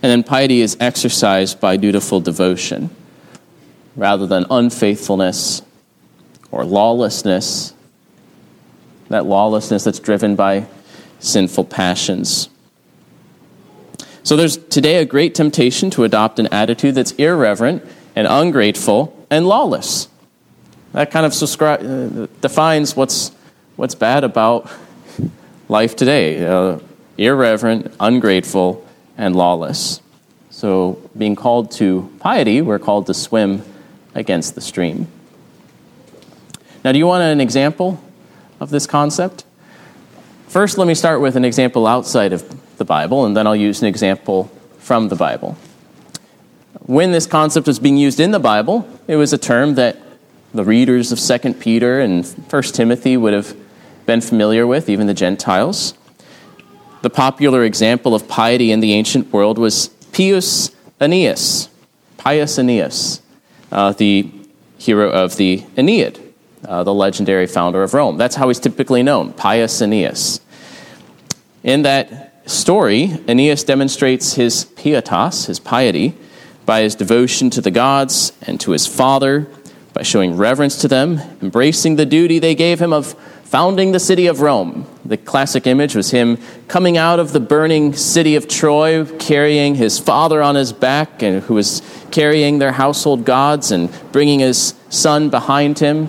And 0.04 0.12
then 0.12 0.22
piety 0.22 0.62
is 0.62 0.78
exercised 0.80 1.60
by 1.60 1.78
dutiful 1.78 2.20
devotion 2.20 2.96
rather 3.96 4.28
than 4.28 4.46
unfaithfulness 4.52 5.64
or 6.52 6.66
lawlessness. 6.66 7.74
That 9.10 9.26
lawlessness 9.26 9.84
that's 9.84 10.00
driven 10.00 10.36
by 10.36 10.68
sinful 11.20 11.66
passions. 11.66 12.50
So 14.24 14.36
there's 14.36 14.58
today 14.58 14.98
a 14.98 15.06
great 15.06 15.34
temptation 15.34 15.90
to 15.92 16.04
adopt 16.04 16.40
an 16.40 16.48
attitude 16.48 16.96
that's 16.96 17.12
irreverent 17.14 17.84
and 18.16 18.28
ungrateful 18.28 19.26
and 19.30 19.48
lawless. 19.48 20.08
That 20.94 21.10
kind 21.10 21.26
of 21.26 21.34
subscribe, 21.34 21.82
uh, 21.82 22.28
defines 22.42 22.96
what's, 22.96 23.30
what's 23.78 23.96
bad 23.96 24.24
about 24.24 24.70
life 25.70 25.96
today 25.96 26.46
uh, 26.46 26.80
irreverent, 27.18 27.94
ungrateful, 28.00 28.86
and 29.18 29.36
lawless. 29.36 30.02
So, 30.50 31.02
being 31.18 31.36
called 31.36 31.72
to 31.74 32.12
piety, 32.20 32.62
we're 32.62 32.80
called 32.80 33.08
to 33.08 33.14
swim 33.14 33.64
against 34.14 34.56
the 34.56 34.62
stream. 34.62 35.08
Now, 36.84 36.92
do 36.92 36.98
you 36.98 37.06
want 37.06 37.24
an 37.24 37.40
example 37.40 38.04
of 38.60 38.72
this 38.72 38.88
concept? 38.88 39.46
First, 40.48 40.78
let 40.78 40.88
me 40.88 40.96
start 40.96 41.22
with 41.22 41.36
an 41.36 41.46
example 41.46 41.86
outside 41.86 42.34
of 42.34 42.44
the 42.78 42.86
Bible, 42.86 43.26
and 43.26 43.38
then 43.38 43.46
I'll 43.46 43.56
use 43.56 43.82
an 43.82 43.88
example 43.88 44.52
from 44.80 45.10
the 45.10 45.16
Bible. 45.16 45.56
When 46.88 47.12
this 47.12 47.28
concept 47.28 47.68
was 47.68 47.78
being 47.78 47.98
used 47.98 48.20
in 48.20 48.32
the 48.32 48.40
Bible, 48.40 48.90
it 49.08 49.16
was 49.16 49.32
a 49.32 49.38
term 49.38 49.76
that 49.76 49.98
the 50.54 50.64
readers 50.64 51.12
of 51.12 51.20
2 51.20 51.54
Peter 51.54 52.00
and 52.00 52.26
1 52.26 52.64
Timothy 52.64 53.16
would 53.16 53.34
have 53.34 53.56
been 54.06 54.20
familiar 54.20 54.66
with, 54.66 54.90
even 54.90 55.06
the 55.06 55.14
Gentiles. 55.14 55.94
The 57.04 57.10
popular 57.10 57.64
example 57.64 58.16
of 58.16 58.28
piety 58.28 58.72
in 58.72 58.80
the 58.80 58.94
ancient 58.94 59.32
world 59.32 59.58
was 59.58 59.90
Pius 60.12 60.72
Aeneas, 61.00 61.70
Pius 62.18 62.58
Aeneas, 62.58 63.22
uh, 63.72 63.94
the 63.94 64.30
hero 64.78 65.12
of 65.12 65.38
the 65.38 65.64
Aeneid, 65.78 66.31
uh, 66.66 66.84
the 66.84 66.94
legendary 66.94 67.48
founder 67.48 67.84
of 67.84 67.94
Rome. 67.94 68.18
That's 68.18 68.36
how 68.36 68.48
he's 68.48 68.60
typically 68.60 69.04
known, 69.04 69.34
Pius 69.34 69.82
Aeneas. 69.82 70.42
In 71.64 71.84
that 71.84 72.50
story, 72.50 73.20
Aeneas 73.28 73.64
demonstrates 73.64 74.34
his 74.34 74.66
pietas, 74.66 75.48
his 75.48 75.60
piety, 75.60 76.16
by 76.66 76.82
his 76.82 76.96
devotion 76.96 77.50
to 77.52 77.62
the 77.62 77.72
gods 77.72 78.34
and 78.42 78.60
to 78.62 78.72
his 78.72 78.88
father 78.88 79.48
by 79.94 80.04
showing 80.04 80.38
reverence 80.38 80.78
to 80.82 80.88
them, 80.88 81.20
embracing 81.42 81.96
the 81.96 82.06
duty 82.06 82.40
they 82.40 82.56
gave 82.56 82.80
him 82.80 82.94
of 82.94 83.14
founding 83.44 83.92
the 83.92 84.00
city 84.00 84.28
of 84.28 84.40
Rome. 84.40 84.88
The 85.04 85.18
classic 85.18 85.68
image 85.68 85.96
was 85.96 86.12
him 86.12 86.38
coming 86.70 86.98
out 86.98 87.20
of 87.20 87.34
the 87.34 87.42
burning 87.42 87.94
city 87.94 88.36
of 88.36 88.48
Troy, 88.48 89.04
carrying 89.18 89.76
his 89.76 90.00
father 90.00 90.42
on 90.42 90.56
his 90.56 90.72
back, 90.72 91.22
and 91.22 91.44
who 91.44 91.56
was 91.56 91.82
carrying 92.12 92.60
their 92.60 92.72
household 92.72 93.26
gods, 93.26 93.72
and 93.72 93.90
bringing 94.14 94.40
his 94.40 94.74
son 94.90 95.30
behind 95.30 95.80
him, 95.80 96.08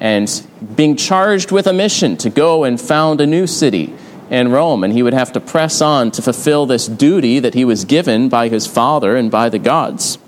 and 0.00 0.46
being 0.74 0.96
charged 0.96 1.52
with 1.52 1.66
a 1.66 1.72
mission 1.72 2.16
to 2.16 2.30
go 2.30 2.64
and 2.64 2.80
found 2.80 3.20
a 3.20 3.26
new 3.26 3.46
city 3.46 3.92
in 4.30 4.50
Rome. 4.50 4.82
And 4.82 4.92
he 4.92 5.02
would 5.02 5.12
have 5.12 5.32
to 5.32 5.40
press 5.40 5.80
on 5.82 6.10
to 6.12 6.22
fulfill 6.22 6.64
this 6.64 6.86
duty 6.86 7.38
that 7.38 7.54
he 7.54 7.64
was 7.64 7.84
given 7.84 8.28
by 8.28 8.48
his 8.48 8.66
father 8.66 9.14
and 9.16 9.30
by 9.30 9.50
the 9.50 9.58
gods. 9.58 10.18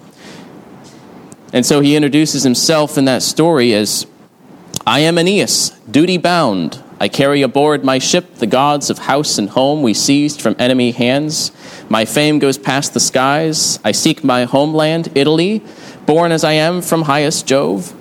And 1.53 1.65
so 1.65 1.81
he 1.81 1.97
introduces 1.97 2.43
himself 2.43 2.99
in 2.99 3.07
that 3.07 3.23
story 3.23 3.73
as 3.75 4.07
I 4.87 5.01
am 5.01 5.19
Aeneas, 5.19 5.71
duty 5.91 6.19
bound. 6.19 6.83
I 6.99 7.09
carry 7.09 7.43
aboard 7.43 7.85
my 7.85 7.99
ship 7.99 8.37
the 8.37 8.47
gods 8.47 8.89
of 8.89 8.99
house 9.01 9.37
and 9.37 9.51
home 9.51 9.83
we 9.83 9.93
seized 9.93 10.41
from 10.41 10.55
enemy 10.59 10.93
hands. 10.93 11.51
My 11.89 12.05
fame 12.05 12.39
goes 12.39 12.59
past 12.59 12.95
the 12.95 13.01
skies. 13.01 13.79
I 13.85 13.93
seek 13.93 14.23
my 14.23 14.45
homeland, 14.45 15.11
Italy, 15.15 15.63
born 16.07 16.31
as 16.31 16.45
I 16.45 16.53
am 16.53 16.81
from 16.81 17.03
highest 17.03 17.47
Jove. 17.47 17.93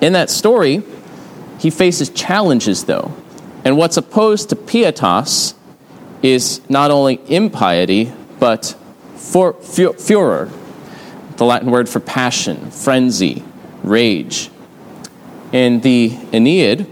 In 0.00 0.12
that 0.12 0.30
story, 0.30 0.82
he 1.58 1.70
faces 1.70 2.10
challenges, 2.10 2.84
though. 2.84 3.14
And 3.64 3.76
what's 3.76 3.96
opposed 3.96 4.50
to 4.50 4.56
pietas 4.56 5.54
is 6.22 6.60
not 6.68 6.90
only 6.90 7.20
impiety, 7.26 8.12
but 8.38 8.76
furor, 9.16 10.50
the 11.36 11.44
Latin 11.44 11.70
word 11.70 11.88
for 11.88 12.00
passion, 12.00 12.70
frenzy, 12.70 13.42
rage. 13.82 14.50
In 15.52 15.80
the 15.80 16.16
Aeneid, 16.32 16.86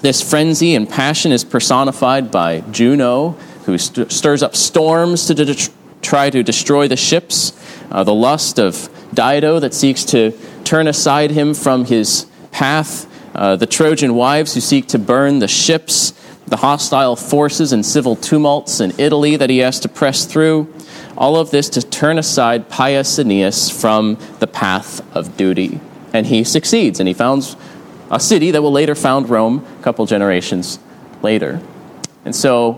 this 0.00 0.22
frenzy 0.28 0.74
and 0.74 0.88
passion 0.88 1.32
is 1.32 1.44
personified 1.44 2.30
by 2.30 2.60
Juno, 2.70 3.30
who 3.64 3.78
st- 3.78 4.12
stirs 4.12 4.42
up 4.42 4.54
storms 4.54 5.26
to 5.26 5.34
de- 5.34 5.68
try 6.02 6.30
to 6.30 6.42
destroy 6.42 6.86
the 6.86 6.96
ships, 6.96 7.52
uh, 7.90 8.04
the 8.04 8.14
lust 8.14 8.58
of 8.58 8.88
Dido 9.12 9.58
that 9.58 9.74
seeks 9.74 10.04
to 10.06 10.32
turn 10.66 10.88
aside 10.88 11.30
him 11.30 11.54
from 11.54 11.86
his 11.86 12.26
path, 12.50 13.06
uh, 13.34 13.56
the 13.56 13.66
Trojan 13.66 14.14
wives 14.14 14.54
who 14.54 14.60
seek 14.60 14.88
to 14.88 14.98
burn 14.98 15.38
the 15.38 15.48
ships, 15.48 16.12
the 16.46 16.56
hostile 16.56 17.16
forces 17.16 17.72
and 17.72 17.86
civil 17.86 18.16
tumults 18.16 18.80
in 18.80 18.92
Italy 18.98 19.36
that 19.36 19.48
he 19.48 19.58
has 19.58 19.80
to 19.80 19.88
press 19.88 20.26
through, 20.26 20.72
all 21.16 21.36
of 21.36 21.50
this 21.50 21.68
to 21.70 21.82
turn 21.82 22.18
aside 22.18 22.68
Pius 22.68 23.18
Aeneas 23.18 23.70
from 23.70 24.18
the 24.40 24.46
path 24.46 25.00
of 25.16 25.36
duty. 25.36 25.80
And 26.12 26.26
he 26.26 26.44
succeeds, 26.44 27.00
and 27.00 27.06
he 27.08 27.14
founds 27.14 27.56
a 28.10 28.20
city 28.20 28.50
that 28.50 28.62
will 28.62 28.72
later 28.72 28.94
found 28.94 29.28
Rome 29.28 29.64
a 29.78 29.82
couple 29.82 30.06
generations 30.06 30.78
later. 31.22 31.60
And 32.24 32.34
so, 32.34 32.74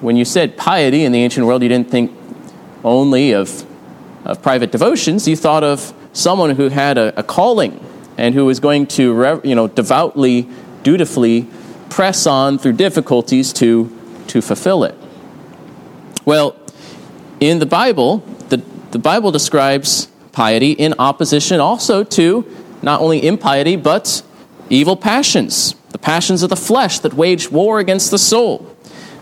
when 0.00 0.16
you 0.16 0.24
said 0.24 0.56
piety 0.56 1.04
in 1.04 1.12
the 1.12 1.18
ancient 1.18 1.46
world, 1.46 1.62
you 1.62 1.68
didn't 1.68 1.90
think 1.90 2.12
only 2.84 3.32
of, 3.32 3.66
of 4.24 4.42
private 4.42 4.70
devotions, 4.70 5.26
you 5.26 5.34
thought 5.34 5.64
of 5.64 5.92
someone 6.18 6.50
who 6.50 6.68
had 6.68 6.98
a, 6.98 7.18
a 7.18 7.22
calling 7.22 7.84
and 8.16 8.34
who 8.34 8.44
was 8.44 8.58
going 8.58 8.86
to 8.86 9.40
you 9.44 9.54
know, 9.54 9.68
devoutly, 9.68 10.48
dutifully 10.82 11.46
press 11.88 12.26
on 12.26 12.58
through 12.58 12.72
difficulties 12.72 13.52
to, 13.52 13.96
to 14.26 14.42
fulfill 14.42 14.84
it. 14.84 14.94
Well, 16.24 16.56
in 17.40 17.60
the 17.60 17.66
Bible, 17.66 18.18
the, 18.48 18.58
the 18.90 18.98
Bible 18.98 19.30
describes 19.30 20.08
piety 20.32 20.72
in 20.72 20.94
opposition 20.98 21.60
also 21.60 22.04
to 22.04 22.44
not 22.82 23.00
only 23.00 23.24
impiety, 23.24 23.76
but 23.76 24.22
evil 24.68 24.96
passions, 24.96 25.74
the 25.90 25.98
passions 25.98 26.42
of 26.42 26.50
the 26.50 26.56
flesh 26.56 26.98
that 26.98 27.14
waged 27.14 27.50
war 27.50 27.78
against 27.78 28.10
the 28.10 28.18
soul, 28.18 28.66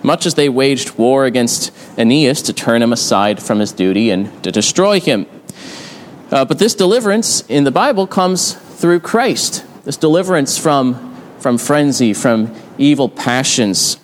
much 0.03 0.25
as 0.27 0.35
they 0.35 0.49
waged 0.49 0.97
war 0.99 1.27
against 1.27 1.73
Aeneas 1.99 2.43
to 2.43 2.53
turn 2.53 2.83
him 2.83 2.93
aside 2.93 3.43
from 3.43 3.61
his 3.61 3.73
duty 3.73 4.11
and 4.11 4.43
to 4.43 4.51
destroy 4.51 4.99
him. 4.99 5.27
Uh, 6.31 6.45
but 6.45 6.59
this 6.59 6.75
deliverance 6.75 7.43
in 7.49 7.65
the 7.65 7.71
Bible 7.71 8.07
comes 8.07 8.55
through 8.55 9.01
Christ, 9.01 9.65
this 9.85 9.97
deliverance 9.97 10.59
from, 10.59 11.17
from 11.39 11.57
frenzy, 11.57 12.13
from 12.13 12.55
evil 12.79 13.09
passions. 13.09 13.99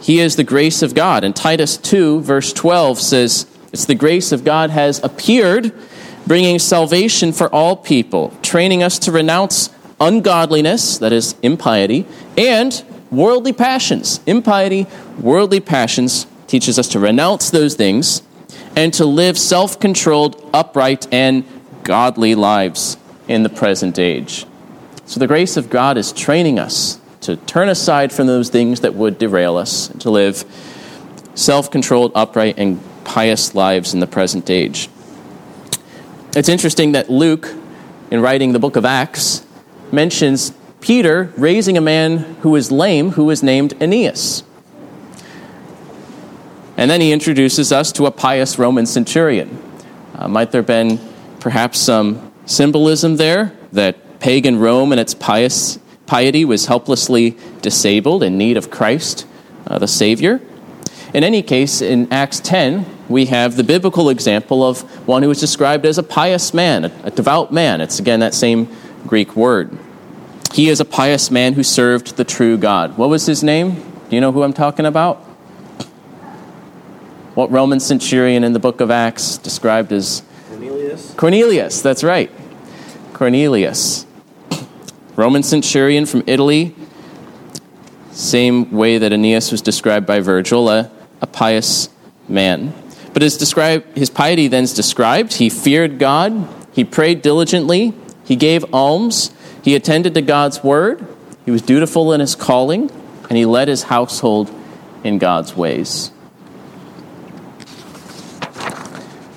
He 0.00 0.18
is 0.18 0.36
the 0.36 0.44
grace 0.44 0.82
of 0.82 0.94
God. 0.94 1.22
And 1.22 1.34
Titus 1.34 1.76
2, 1.76 2.20
verse 2.20 2.52
12 2.52 3.00
says, 3.00 3.46
It's 3.72 3.84
the 3.84 3.94
grace 3.94 4.32
of 4.32 4.44
God 4.44 4.70
has 4.70 5.02
appeared, 5.02 5.72
bringing 6.26 6.58
salvation 6.58 7.32
for 7.32 7.52
all 7.54 7.76
people, 7.76 8.32
training 8.42 8.82
us 8.82 8.98
to 9.00 9.12
renounce 9.12 9.70
ungodliness, 10.00 10.98
that 10.98 11.12
is, 11.12 11.36
impiety, 11.42 12.04
and 12.36 12.84
worldly 13.10 13.52
passions. 13.52 14.20
Impiety, 14.26 14.86
worldly 15.20 15.60
passions 15.60 16.26
teaches 16.48 16.78
us 16.78 16.88
to 16.88 16.98
renounce 16.98 17.50
those 17.50 17.74
things 17.74 18.22
and 18.76 18.92
to 18.94 19.06
live 19.06 19.38
self 19.38 19.80
controlled, 19.80 20.48
upright, 20.52 21.08
and 21.12 21.44
godly 21.82 22.34
lives 22.34 22.98
in 23.26 23.42
the 23.42 23.48
present 23.48 23.98
age. 23.98 24.44
So 25.06 25.18
the 25.18 25.26
grace 25.26 25.56
of 25.56 25.70
God 25.70 25.96
is 25.96 26.12
training 26.12 26.58
us 26.58 27.00
to 27.22 27.36
turn 27.36 27.68
aside 27.68 28.12
from 28.12 28.26
those 28.26 28.50
things 28.50 28.80
that 28.82 28.94
would 28.94 29.18
derail 29.18 29.56
us, 29.56 29.90
and 29.90 30.00
to 30.02 30.10
live 30.10 30.44
self 31.34 31.70
controlled, 31.70 32.12
upright, 32.14 32.58
and 32.58 32.80
pious 33.04 33.54
lives 33.54 33.94
in 33.94 34.00
the 34.00 34.06
present 34.06 34.50
age. 34.50 34.88
It's 36.36 36.48
interesting 36.48 36.92
that 36.92 37.08
Luke, 37.08 37.54
in 38.10 38.20
writing 38.20 38.52
the 38.52 38.58
book 38.58 38.76
of 38.76 38.84
Acts, 38.84 39.44
mentions 39.90 40.52
Peter 40.80 41.32
raising 41.36 41.76
a 41.76 41.80
man 41.80 42.18
who 42.42 42.50
was 42.50 42.70
lame, 42.70 43.12
who 43.12 43.24
was 43.24 43.42
named 43.42 43.74
Aeneas. 43.80 44.42
And 46.76 46.90
then 46.90 47.00
he 47.00 47.12
introduces 47.12 47.72
us 47.72 47.92
to 47.92 48.06
a 48.06 48.10
pious 48.10 48.58
Roman 48.58 48.86
centurion. 48.86 49.62
Uh, 50.14 50.28
might 50.28 50.52
there 50.52 50.60
have 50.60 50.66
been 50.66 51.00
perhaps 51.40 51.78
some 51.78 52.32
symbolism 52.44 53.16
there 53.16 53.52
that 53.72 54.20
pagan 54.20 54.58
Rome 54.58 54.92
and 54.92 55.00
its 55.00 55.14
pious 55.14 55.78
Piety 56.06 56.44
was 56.44 56.66
helplessly 56.66 57.36
disabled 57.62 58.22
in 58.22 58.38
need 58.38 58.56
of 58.56 58.70
Christ, 58.70 59.26
uh, 59.66 59.78
the 59.78 59.88
Savior. 59.88 60.40
In 61.12 61.24
any 61.24 61.42
case, 61.42 61.80
in 61.80 62.12
Acts 62.12 62.38
10, 62.40 62.86
we 63.08 63.26
have 63.26 63.56
the 63.56 63.64
biblical 63.64 64.08
example 64.08 64.62
of 64.62 64.82
one 65.06 65.22
who 65.22 65.30
is 65.30 65.40
described 65.40 65.84
as 65.84 65.98
a 65.98 66.02
pious 66.02 66.54
man, 66.54 66.84
a, 66.84 66.92
a 67.04 67.10
devout 67.10 67.52
man. 67.52 67.80
It's 67.80 67.98
again 67.98 68.20
that 68.20 68.34
same 68.34 68.68
Greek 69.06 69.34
word. 69.34 69.76
He 70.52 70.68
is 70.68 70.80
a 70.80 70.84
pious 70.84 71.30
man 71.30 71.54
who 71.54 71.64
served 71.64 72.16
the 72.16 72.24
true 72.24 72.56
God. 72.56 72.96
What 72.96 73.08
was 73.08 73.26
his 73.26 73.42
name? 73.42 73.74
Do 74.08 74.14
you 74.14 74.20
know 74.20 74.30
who 74.30 74.44
I'm 74.44 74.52
talking 74.52 74.86
about? 74.86 75.25
What 77.36 77.50
Roman 77.50 77.80
centurion 77.80 78.44
in 78.44 78.54
the 78.54 78.58
book 78.58 78.80
of 78.80 78.90
Acts 78.90 79.36
described 79.36 79.92
as 79.92 80.22
Cornelius? 80.48 81.14
Cornelius, 81.18 81.82
that's 81.82 82.02
right. 82.02 82.30
Cornelius. 83.12 84.06
Roman 85.16 85.42
centurion 85.42 86.06
from 86.06 86.22
Italy. 86.26 86.74
Same 88.10 88.72
way 88.72 88.96
that 88.96 89.12
Aeneas 89.12 89.52
was 89.52 89.60
described 89.60 90.06
by 90.06 90.20
Virgil, 90.20 90.70
a, 90.70 90.90
a 91.20 91.26
pious 91.26 91.90
man. 92.26 92.72
But 93.12 93.20
his, 93.20 93.36
described, 93.36 93.98
his 93.98 94.08
piety 94.08 94.48
then 94.48 94.64
is 94.64 94.72
described. 94.72 95.34
He 95.34 95.50
feared 95.50 95.98
God, 95.98 96.48
he 96.72 96.84
prayed 96.84 97.20
diligently, 97.20 97.92
he 98.24 98.36
gave 98.36 98.64
alms, 98.72 99.30
he 99.62 99.74
attended 99.74 100.14
to 100.14 100.22
God's 100.22 100.64
word, 100.64 101.06
he 101.44 101.50
was 101.50 101.60
dutiful 101.60 102.14
in 102.14 102.20
his 102.20 102.34
calling, 102.34 102.90
and 103.28 103.36
he 103.36 103.44
led 103.44 103.68
his 103.68 103.82
household 103.82 104.50
in 105.04 105.18
God's 105.18 105.54
ways. 105.54 106.12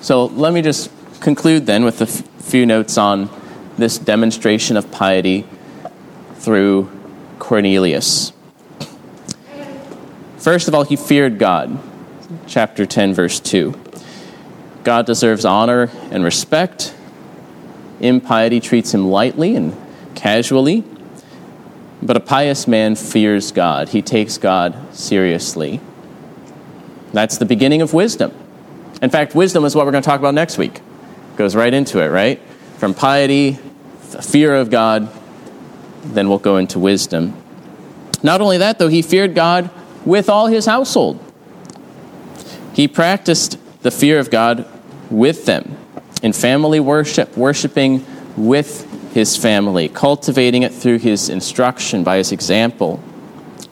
So 0.00 0.26
let 0.26 0.54
me 0.54 0.62
just 0.62 0.90
conclude 1.20 1.66
then 1.66 1.84
with 1.84 2.00
a 2.00 2.04
f- 2.04 2.22
few 2.42 2.64
notes 2.64 2.96
on 2.96 3.28
this 3.76 3.98
demonstration 3.98 4.78
of 4.78 4.90
piety 4.90 5.46
through 6.36 6.90
Cornelius. 7.38 8.32
First 10.38 10.68
of 10.68 10.74
all, 10.74 10.84
he 10.84 10.96
feared 10.96 11.38
God. 11.38 11.78
Chapter 12.46 12.86
10, 12.86 13.12
verse 13.12 13.40
2. 13.40 13.78
God 14.84 15.04
deserves 15.04 15.44
honor 15.44 15.90
and 16.10 16.24
respect. 16.24 16.94
Impiety 18.00 18.58
treats 18.58 18.94
him 18.94 19.10
lightly 19.10 19.54
and 19.54 19.76
casually. 20.14 20.82
But 22.00 22.16
a 22.16 22.20
pious 22.20 22.66
man 22.66 22.96
fears 22.96 23.52
God. 23.52 23.90
He 23.90 24.00
takes 24.00 24.38
God 24.38 24.74
seriously. 24.96 25.80
That's 27.12 27.36
the 27.36 27.44
beginning 27.44 27.82
of 27.82 27.92
wisdom. 27.92 28.32
In 29.02 29.10
fact, 29.10 29.34
wisdom 29.34 29.64
is 29.64 29.74
what 29.74 29.86
we're 29.86 29.92
going 29.92 30.02
to 30.02 30.08
talk 30.08 30.20
about 30.20 30.34
next 30.34 30.58
week. 30.58 30.80
Goes 31.36 31.56
right 31.56 31.72
into 31.72 32.00
it, 32.00 32.08
right? 32.08 32.40
From 32.78 32.94
piety, 32.94 33.58
fear 34.20 34.54
of 34.54 34.70
God, 34.70 35.08
then 36.04 36.28
we'll 36.28 36.38
go 36.38 36.56
into 36.56 36.78
wisdom. 36.78 37.34
Not 38.22 38.40
only 38.40 38.58
that, 38.58 38.78
though, 38.78 38.88
he 38.88 39.02
feared 39.02 39.34
God 39.34 39.70
with 40.04 40.28
all 40.28 40.46
his 40.46 40.66
household. 40.66 41.18
He 42.72 42.88
practiced 42.88 43.58
the 43.82 43.90
fear 43.90 44.18
of 44.18 44.30
God 44.30 44.66
with 45.10 45.46
them 45.46 45.76
in 46.22 46.32
family 46.32 46.80
worship, 46.80 47.36
worshiping 47.36 48.04
with 48.36 48.86
his 49.12 49.36
family, 49.36 49.88
cultivating 49.88 50.62
it 50.62 50.72
through 50.72 50.98
his 50.98 51.28
instruction 51.28 52.04
by 52.04 52.18
his 52.18 52.32
example, 52.32 53.02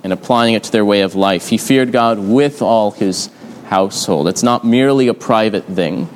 and 0.03 0.13
applying 0.13 0.55
it 0.55 0.65
to 0.65 0.73
their 0.73 0.85
way 0.85 1.03
of 1.03 1.15
life. 1.15 1.49
He 1.49 1.59
feared 1.59 1.93
God 1.93 2.19
with 2.19 2.63
all 2.63 2.91
his 2.93 3.31
household. 3.69 4.29
It's 4.29 4.43
not 4.43 4.65
merely 4.65 5.09
a 5.09 5.15
private 5.15 5.65
thing. 5.65 6.09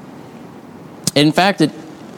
In 1.15 1.33
fact, 1.33 1.61
it, 1.61 1.71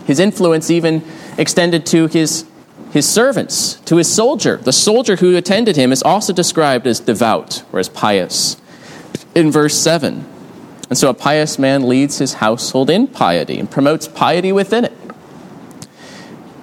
his 0.07 0.21
influence 0.21 0.71
even 0.71 1.03
extended 1.37 1.85
to 1.87 2.07
his, 2.07 2.45
his 2.93 3.09
servants, 3.09 3.75
to 3.87 3.97
his 3.97 4.13
soldier. 4.13 4.57
The 4.57 4.73
soldier 4.73 5.17
who 5.17 5.37
attended 5.37 5.77
him 5.77 5.93
is 5.93 6.03
also 6.03 6.33
described 6.33 6.87
as 6.87 7.01
devout 7.01 7.65
or 7.73 7.79
as 7.79 7.89
pious 7.89 8.57
in 9.35 9.51
verse 9.51 9.77
7. 9.77 10.25
And 10.89 10.99
so 10.99 11.11
a 11.11 11.15
pious 11.15 11.59
man 11.59 11.89
leads 11.89 12.19
his 12.19 12.35
household 12.35 12.91
in 12.91 13.09
piety 13.09 13.59
and 13.59 13.71
promotes 13.71 14.07
piety 14.07 14.53
within 14.53 14.85
it. 14.85 14.93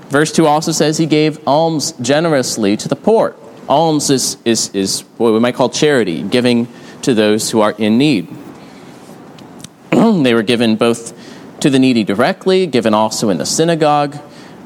Verse 0.09 0.31
2 0.31 0.45
also 0.45 0.71
says 0.71 0.97
he 0.97 1.05
gave 1.05 1.45
alms 1.47 1.93
generously 1.93 2.77
to 2.77 2.87
the 2.87 2.95
poor. 2.95 3.35
Alms 3.67 4.09
is, 4.09 4.37
is, 4.45 4.69
is 4.75 5.01
what 5.17 5.33
we 5.33 5.39
might 5.39 5.55
call 5.55 5.69
charity, 5.69 6.21
giving 6.23 6.67
to 7.01 7.13
those 7.13 7.51
who 7.51 7.61
are 7.61 7.71
in 7.77 7.97
need. 7.97 8.27
They 10.23 10.33
were 10.33 10.43
given 10.43 10.75
both 10.75 11.13
to 11.61 11.69
the 11.69 11.79
needy 11.79 12.03
directly, 12.03 12.67
given 12.67 12.93
also 12.93 13.29
in 13.29 13.37
the 13.37 13.45
synagogue, 13.45 14.17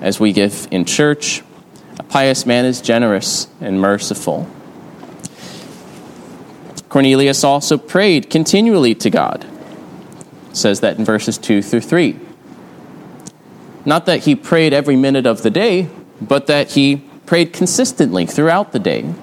as 0.02 0.20
we 0.20 0.34
give 0.34 0.68
in 0.72 0.86
church. 0.86 1.44
A 2.00 2.04
pious 2.04 2.46
man 2.46 2.65
is 2.65 2.82
generous 2.82 3.48
and 3.62 3.80
merciful. 3.80 4.50
Cornelius 6.89 7.44
also 7.44 7.78
prayed 7.78 8.30
continually 8.30 8.96
to 8.96 9.10
God. 9.10 9.46
It 10.50 10.56
says 10.56 10.80
that 10.80 10.98
in 10.98 11.06
verses 11.06 11.38
2 11.38 11.62
through 11.62 11.82
3. 11.82 12.20
Not 13.86 14.06
that 14.06 14.24
he 14.24 14.36
prayed 14.36 14.74
every 14.74 14.96
minute 14.96 15.26
of 15.26 15.44
the 15.44 15.50
day, 15.50 15.89
but 16.22 16.48
that 16.48 16.72
he 16.72 17.04
prayed 17.26 17.54
consistently 17.54 18.26
throughout 18.26 18.72
the 18.72 18.80
day. 18.80 19.13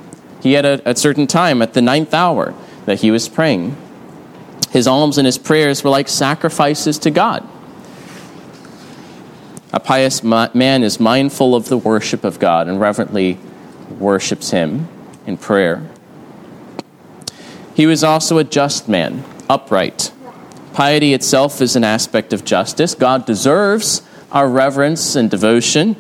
He 0.43 0.53
had 0.53 0.65
a, 0.65 0.91
a 0.91 0.97
certain 0.97 1.27
time 1.27 1.63
at 1.63 1.75
the 1.75 1.83
ninth 1.83 2.13
hour 2.13 2.55
that 2.85 3.01
he 3.01 3.11
was 3.11 3.29
praying. 3.29 3.77
His 4.73 4.87
alms 4.87 5.19
and 5.19 5.27
his 5.27 5.37
prayers 5.37 5.85
were 5.85 5.91
like 5.91 6.09
sacrifices 6.09 6.99
to 7.01 7.11
God. 7.11 7.47
A 9.71 9.81
pious 9.81 10.23
man 10.23 10.83
is 10.83 10.99
mindful 10.99 11.55
of 11.55 11.69
the 11.69 11.77
worship 11.77 12.25
of 12.25 12.39
God 12.39 12.69
and 12.69 12.81
reverently 12.81 13.39
worships 13.99 14.51
him 14.51 14.89
in 15.27 15.37
prayer. 15.37 15.89
He 17.75 17.87
was 17.87 18.03
also 18.03 18.39
a 18.39 18.45
just 18.45 18.89
man, 18.89 19.25
upright. 19.49 20.11
Piety 20.73 21.13
itself 21.13 21.61
is 21.61 21.77
an 21.77 21.85
aspect 21.85 22.33
of 22.33 22.45
justice. 22.45 22.95
God 22.95 23.27
deserves 23.27 24.03
our 24.31 24.49
reverence 24.49 25.15
and 25.17 25.31
devotion. 25.31 25.97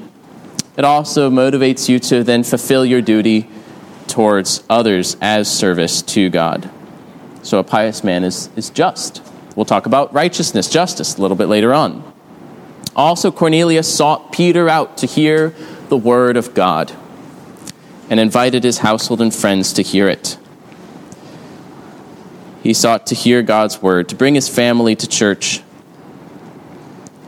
It 0.78 0.84
also 0.84 1.30
motivates 1.30 1.90
you 1.90 1.98
to 1.98 2.24
then 2.24 2.42
fulfill 2.42 2.86
your 2.86 3.02
duty 3.02 3.48
towards 4.06 4.64
others 4.70 5.18
as 5.20 5.50
service 5.50 6.00
to 6.02 6.30
God. 6.30 6.70
So 7.42 7.58
a 7.58 7.64
pious 7.64 8.04
man 8.04 8.24
is, 8.24 8.48
is 8.56 8.70
just. 8.70 9.22
We'll 9.56 9.66
talk 9.66 9.86
about 9.86 10.14
righteousness, 10.14 10.70
justice, 10.70 11.18
a 11.18 11.20
little 11.20 11.36
bit 11.36 11.48
later 11.48 11.74
on. 11.74 12.02
Also, 12.94 13.32
Cornelius 13.32 13.92
sought 13.92 14.32
Peter 14.32 14.68
out 14.68 14.96
to 14.98 15.06
hear 15.06 15.54
the 15.88 15.96
word 15.96 16.36
of 16.36 16.54
God 16.54 16.92
and 18.08 18.20
invited 18.20 18.64
his 18.64 18.78
household 18.78 19.20
and 19.20 19.34
friends 19.34 19.72
to 19.74 19.82
hear 19.82 20.08
it. 20.08 20.38
He 22.62 22.74
sought 22.74 23.06
to 23.08 23.14
hear 23.14 23.42
God's 23.42 23.82
word, 23.82 24.08
to 24.10 24.14
bring 24.14 24.34
his 24.34 24.48
family 24.48 24.94
to 24.94 25.08
church, 25.08 25.62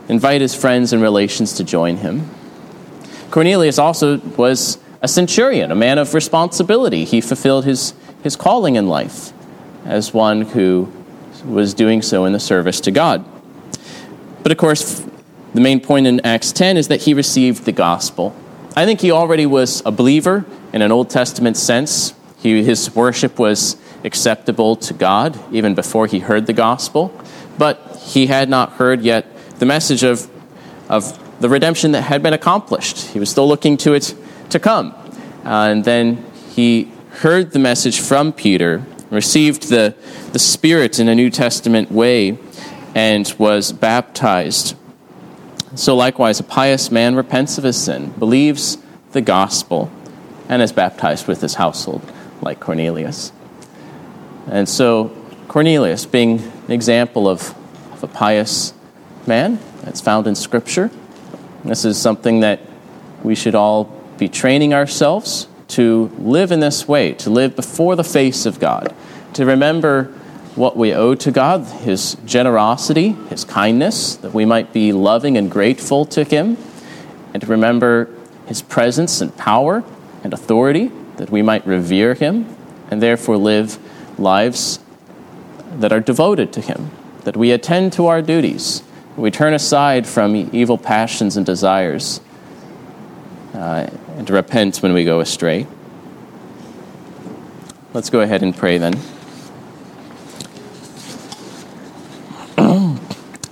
invite 0.07 0.39
his 0.39 0.55
friends 0.55 0.93
and 0.93 1.01
relations 1.01 1.53
to 1.53 1.63
join 1.63 1.97
him. 1.97 2.29
Cornelius 3.31 3.77
also 3.77 4.19
was 4.37 4.77
a 5.01 5.07
centurion, 5.07 5.71
a 5.71 5.75
man 5.75 5.97
of 5.97 6.13
responsibility. 6.13 7.03
He 7.03 7.19
fulfilled 7.19 7.65
his, 7.65 7.93
his 8.23 8.35
calling 8.35 8.75
in 8.75 8.87
life 8.87 9.33
as 9.85 10.13
one 10.13 10.41
who 10.41 10.91
was 11.45 11.73
doing 11.73 12.01
so 12.01 12.25
in 12.25 12.33
the 12.33 12.39
service 12.39 12.81
to 12.81 12.91
God. 12.91 13.23
But 14.43 14.51
of 14.51 14.57
course, 14.57 15.05
the 15.53 15.61
main 15.61 15.79
point 15.79 16.07
in 16.07 16.19
Acts 16.25 16.51
10 16.51 16.77
is 16.77 16.87
that 16.89 17.03
he 17.03 17.13
received 17.13 17.65
the 17.65 17.71
gospel. 17.71 18.35
I 18.75 18.85
think 18.85 19.01
he 19.01 19.11
already 19.11 19.45
was 19.45 19.81
a 19.85 19.91
believer 19.91 20.45
in 20.73 20.81
an 20.81 20.91
Old 20.91 21.09
Testament 21.09 21.55
sense. 21.55 22.13
He, 22.37 22.63
his 22.63 22.93
worship 22.93 23.39
was 23.39 23.77
acceptable 24.03 24.75
to 24.75 24.93
God 24.93 25.39
even 25.53 25.73
before 25.73 26.07
he 26.07 26.19
heard 26.19 26.45
the 26.45 26.53
gospel, 26.53 27.13
but 27.57 28.01
he 28.03 28.27
had 28.27 28.49
not 28.49 28.73
heard 28.73 29.01
yet 29.01 29.25
the 29.59 29.65
message 29.65 30.03
of, 30.03 30.29
of 30.89 31.17
the 31.39 31.49
redemption 31.49 31.91
that 31.93 32.01
had 32.01 32.21
been 32.21 32.33
accomplished. 32.33 32.97
He 33.07 33.19
was 33.19 33.29
still 33.29 33.47
looking 33.47 33.77
to 33.77 33.93
it 33.93 34.13
to 34.49 34.59
come. 34.59 34.93
Uh, 35.43 35.69
and 35.69 35.85
then 35.85 36.25
he 36.49 36.91
heard 37.11 37.51
the 37.51 37.59
message 37.59 37.99
from 37.99 38.33
Peter, 38.33 38.85
received 39.15 39.69
the, 39.69 39.95
the 40.33 40.39
Spirit 40.39 40.99
in 40.99 41.07
a 41.07 41.15
New 41.15 41.29
Testament 41.29 41.91
way, 41.91 42.37
and 42.93 43.33
was 43.37 43.71
baptized. 43.71 44.75
So, 45.75 45.95
likewise, 45.95 46.39
a 46.39 46.43
pious 46.43 46.91
man 46.91 47.15
repents 47.15 47.57
of 47.57 47.63
his 47.63 47.81
sin, 47.81 48.11
believes 48.11 48.77
the 49.11 49.21
gospel, 49.21 49.91
and 50.47 50.61
is 50.61 50.71
baptized 50.71 51.27
with 51.27 51.41
his 51.41 51.55
household, 51.55 52.01
like 52.41 52.59
Cornelius. 52.59 53.31
And 54.47 54.69
so, 54.69 55.15
Cornelius, 55.47 56.05
being 56.05 56.39
an 56.39 56.71
example 56.71 57.27
of, 57.27 57.55
of 57.93 58.03
a 58.03 58.07
pious 58.07 58.73
man 59.25 59.59
that's 59.81 60.01
found 60.01 60.27
in 60.27 60.35
Scripture, 60.35 60.91
this 61.63 61.83
is 61.83 61.99
something 61.99 62.41
that 62.41 62.59
we 63.23 63.35
should 63.35 63.55
all 63.55 63.85
be 64.17 64.29
training 64.29 64.73
ourselves 64.73 65.47
to 65.67 66.11
live 66.19 66.51
in 66.51 66.59
this 66.59 66.87
way, 66.87 67.13
to 67.13 67.29
live 67.29 67.55
before 67.55 67.95
the 67.95 68.03
face 68.03 68.45
of 68.45 68.59
God, 68.59 68.93
to 69.35 69.45
remember 69.45 70.05
what 70.55 70.77
we 70.77 70.93
owe 70.93 71.13
to 71.13 71.29
God, 71.29 71.65
His 71.81 72.15
generosity, 72.25 73.09
His 73.29 73.43
kindness, 73.43 74.15
that 74.15 74.33
we 74.33 74.45
might 74.45 74.71
be 74.71 74.93
loving 74.93 75.37
and 75.37 75.51
grateful 75.51 76.05
to 76.05 76.23
Him, 76.23 76.57
and 77.33 77.41
to 77.41 77.47
remember 77.47 78.09
His 78.47 78.61
presence 78.61 79.19
and 79.19 79.35
power 79.35 79.83
and 80.23 80.33
authority, 80.33 80.89
that 81.17 81.29
we 81.29 81.41
might 81.41 81.67
revere 81.67 82.13
Him, 82.13 82.55
and 82.89 83.01
therefore 83.01 83.35
live 83.35 83.77
lives 84.17 84.79
that 85.79 85.91
are 85.91 85.99
devoted 85.99 86.53
to 86.53 86.61
Him, 86.61 86.89
that 87.25 87.35
we 87.35 87.51
attend 87.51 87.91
to 87.93 88.07
our 88.07 88.21
duties, 88.21 88.83
we 89.17 89.31
turn 89.31 89.53
aside 89.53 90.07
from 90.07 90.49
evil 90.53 90.77
passions 90.77 91.35
and 91.35 91.45
desires, 91.45 92.21
uh, 93.53 93.89
and 94.17 94.29
repent 94.29 94.77
when 94.77 94.93
we 94.93 95.03
go 95.03 95.19
astray. 95.19 95.67
Let's 97.93 98.09
go 98.09 98.21
ahead 98.21 98.41
and 98.41 98.55
pray 98.55 98.77
then. 98.77 98.93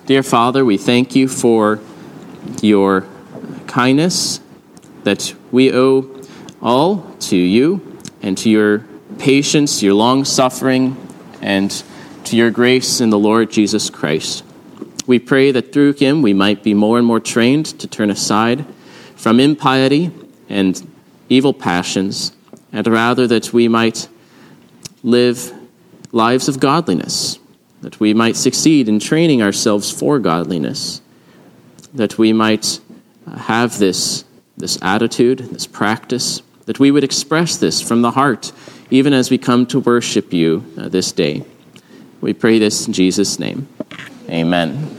Dear 0.05 0.21
Father, 0.21 0.65
we 0.65 0.77
thank 0.77 1.15
you 1.15 1.29
for 1.29 1.79
your 2.61 3.05
kindness 3.67 4.41
that 5.05 5.33
we 5.49 5.71
owe 5.73 6.09
all 6.61 7.09
to 7.21 7.37
you 7.37 7.99
and 8.21 8.37
to 8.39 8.49
your 8.49 8.85
patience, 9.17 9.81
your 9.81 9.93
long 9.93 10.25
suffering, 10.25 10.97
and 11.41 11.71
to 12.25 12.35
your 12.35 12.51
grace 12.51 12.99
in 12.99 13.11
the 13.11 13.17
Lord 13.17 13.49
Jesus 13.49 13.89
Christ. 13.89 14.43
We 15.07 15.19
pray 15.19 15.51
that 15.53 15.71
through 15.71 15.93
him 15.93 16.21
we 16.21 16.33
might 16.33 16.63
be 16.63 16.73
more 16.73 16.97
and 16.97 17.07
more 17.07 17.21
trained 17.21 17.67
to 17.79 17.87
turn 17.87 18.09
aside 18.09 18.65
from 19.15 19.39
impiety 19.39 20.11
and 20.49 20.85
evil 21.29 21.53
passions, 21.53 22.33
and 22.73 22.85
rather 22.87 23.25
that 23.27 23.53
we 23.53 23.69
might 23.69 24.09
live 25.01 25.53
lives 26.11 26.49
of 26.49 26.59
godliness, 26.59 27.39
that 27.83 27.99
we 27.99 28.13
might 28.13 28.37
succeed 28.37 28.87
in 28.87 28.97
training 28.97 29.41
ourselves 29.41 29.91
for 29.91 30.17
godliness, 30.17 31.01
that 31.93 32.17
we 32.17 32.31
might 32.31 32.79
have 33.37 33.77
this, 33.77 34.23
this 34.57 34.79
attitude, 34.81 35.39
this 35.39 35.67
practice, 35.67 36.41
that 36.65 36.79
we 36.79 36.91
would 36.91 37.03
express 37.03 37.57
this 37.57 37.81
from 37.81 38.01
the 38.01 38.11
heart, 38.11 38.53
even 38.89 39.11
as 39.11 39.29
we 39.29 39.37
come 39.37 39.65
to 39.65 39.81
worship 39.81 40.31
you 40.31 40.65
uh, 40.77 40.87
this 40.87 41.11
day. 41.11 41.43
We 42.21 42.33
pray 42.33 42.57
this 42.57 42.87
in 42.87 42.93
Jesus' 42.93 43.37
name. 43.37 43.67
Amen. 44.29 44.92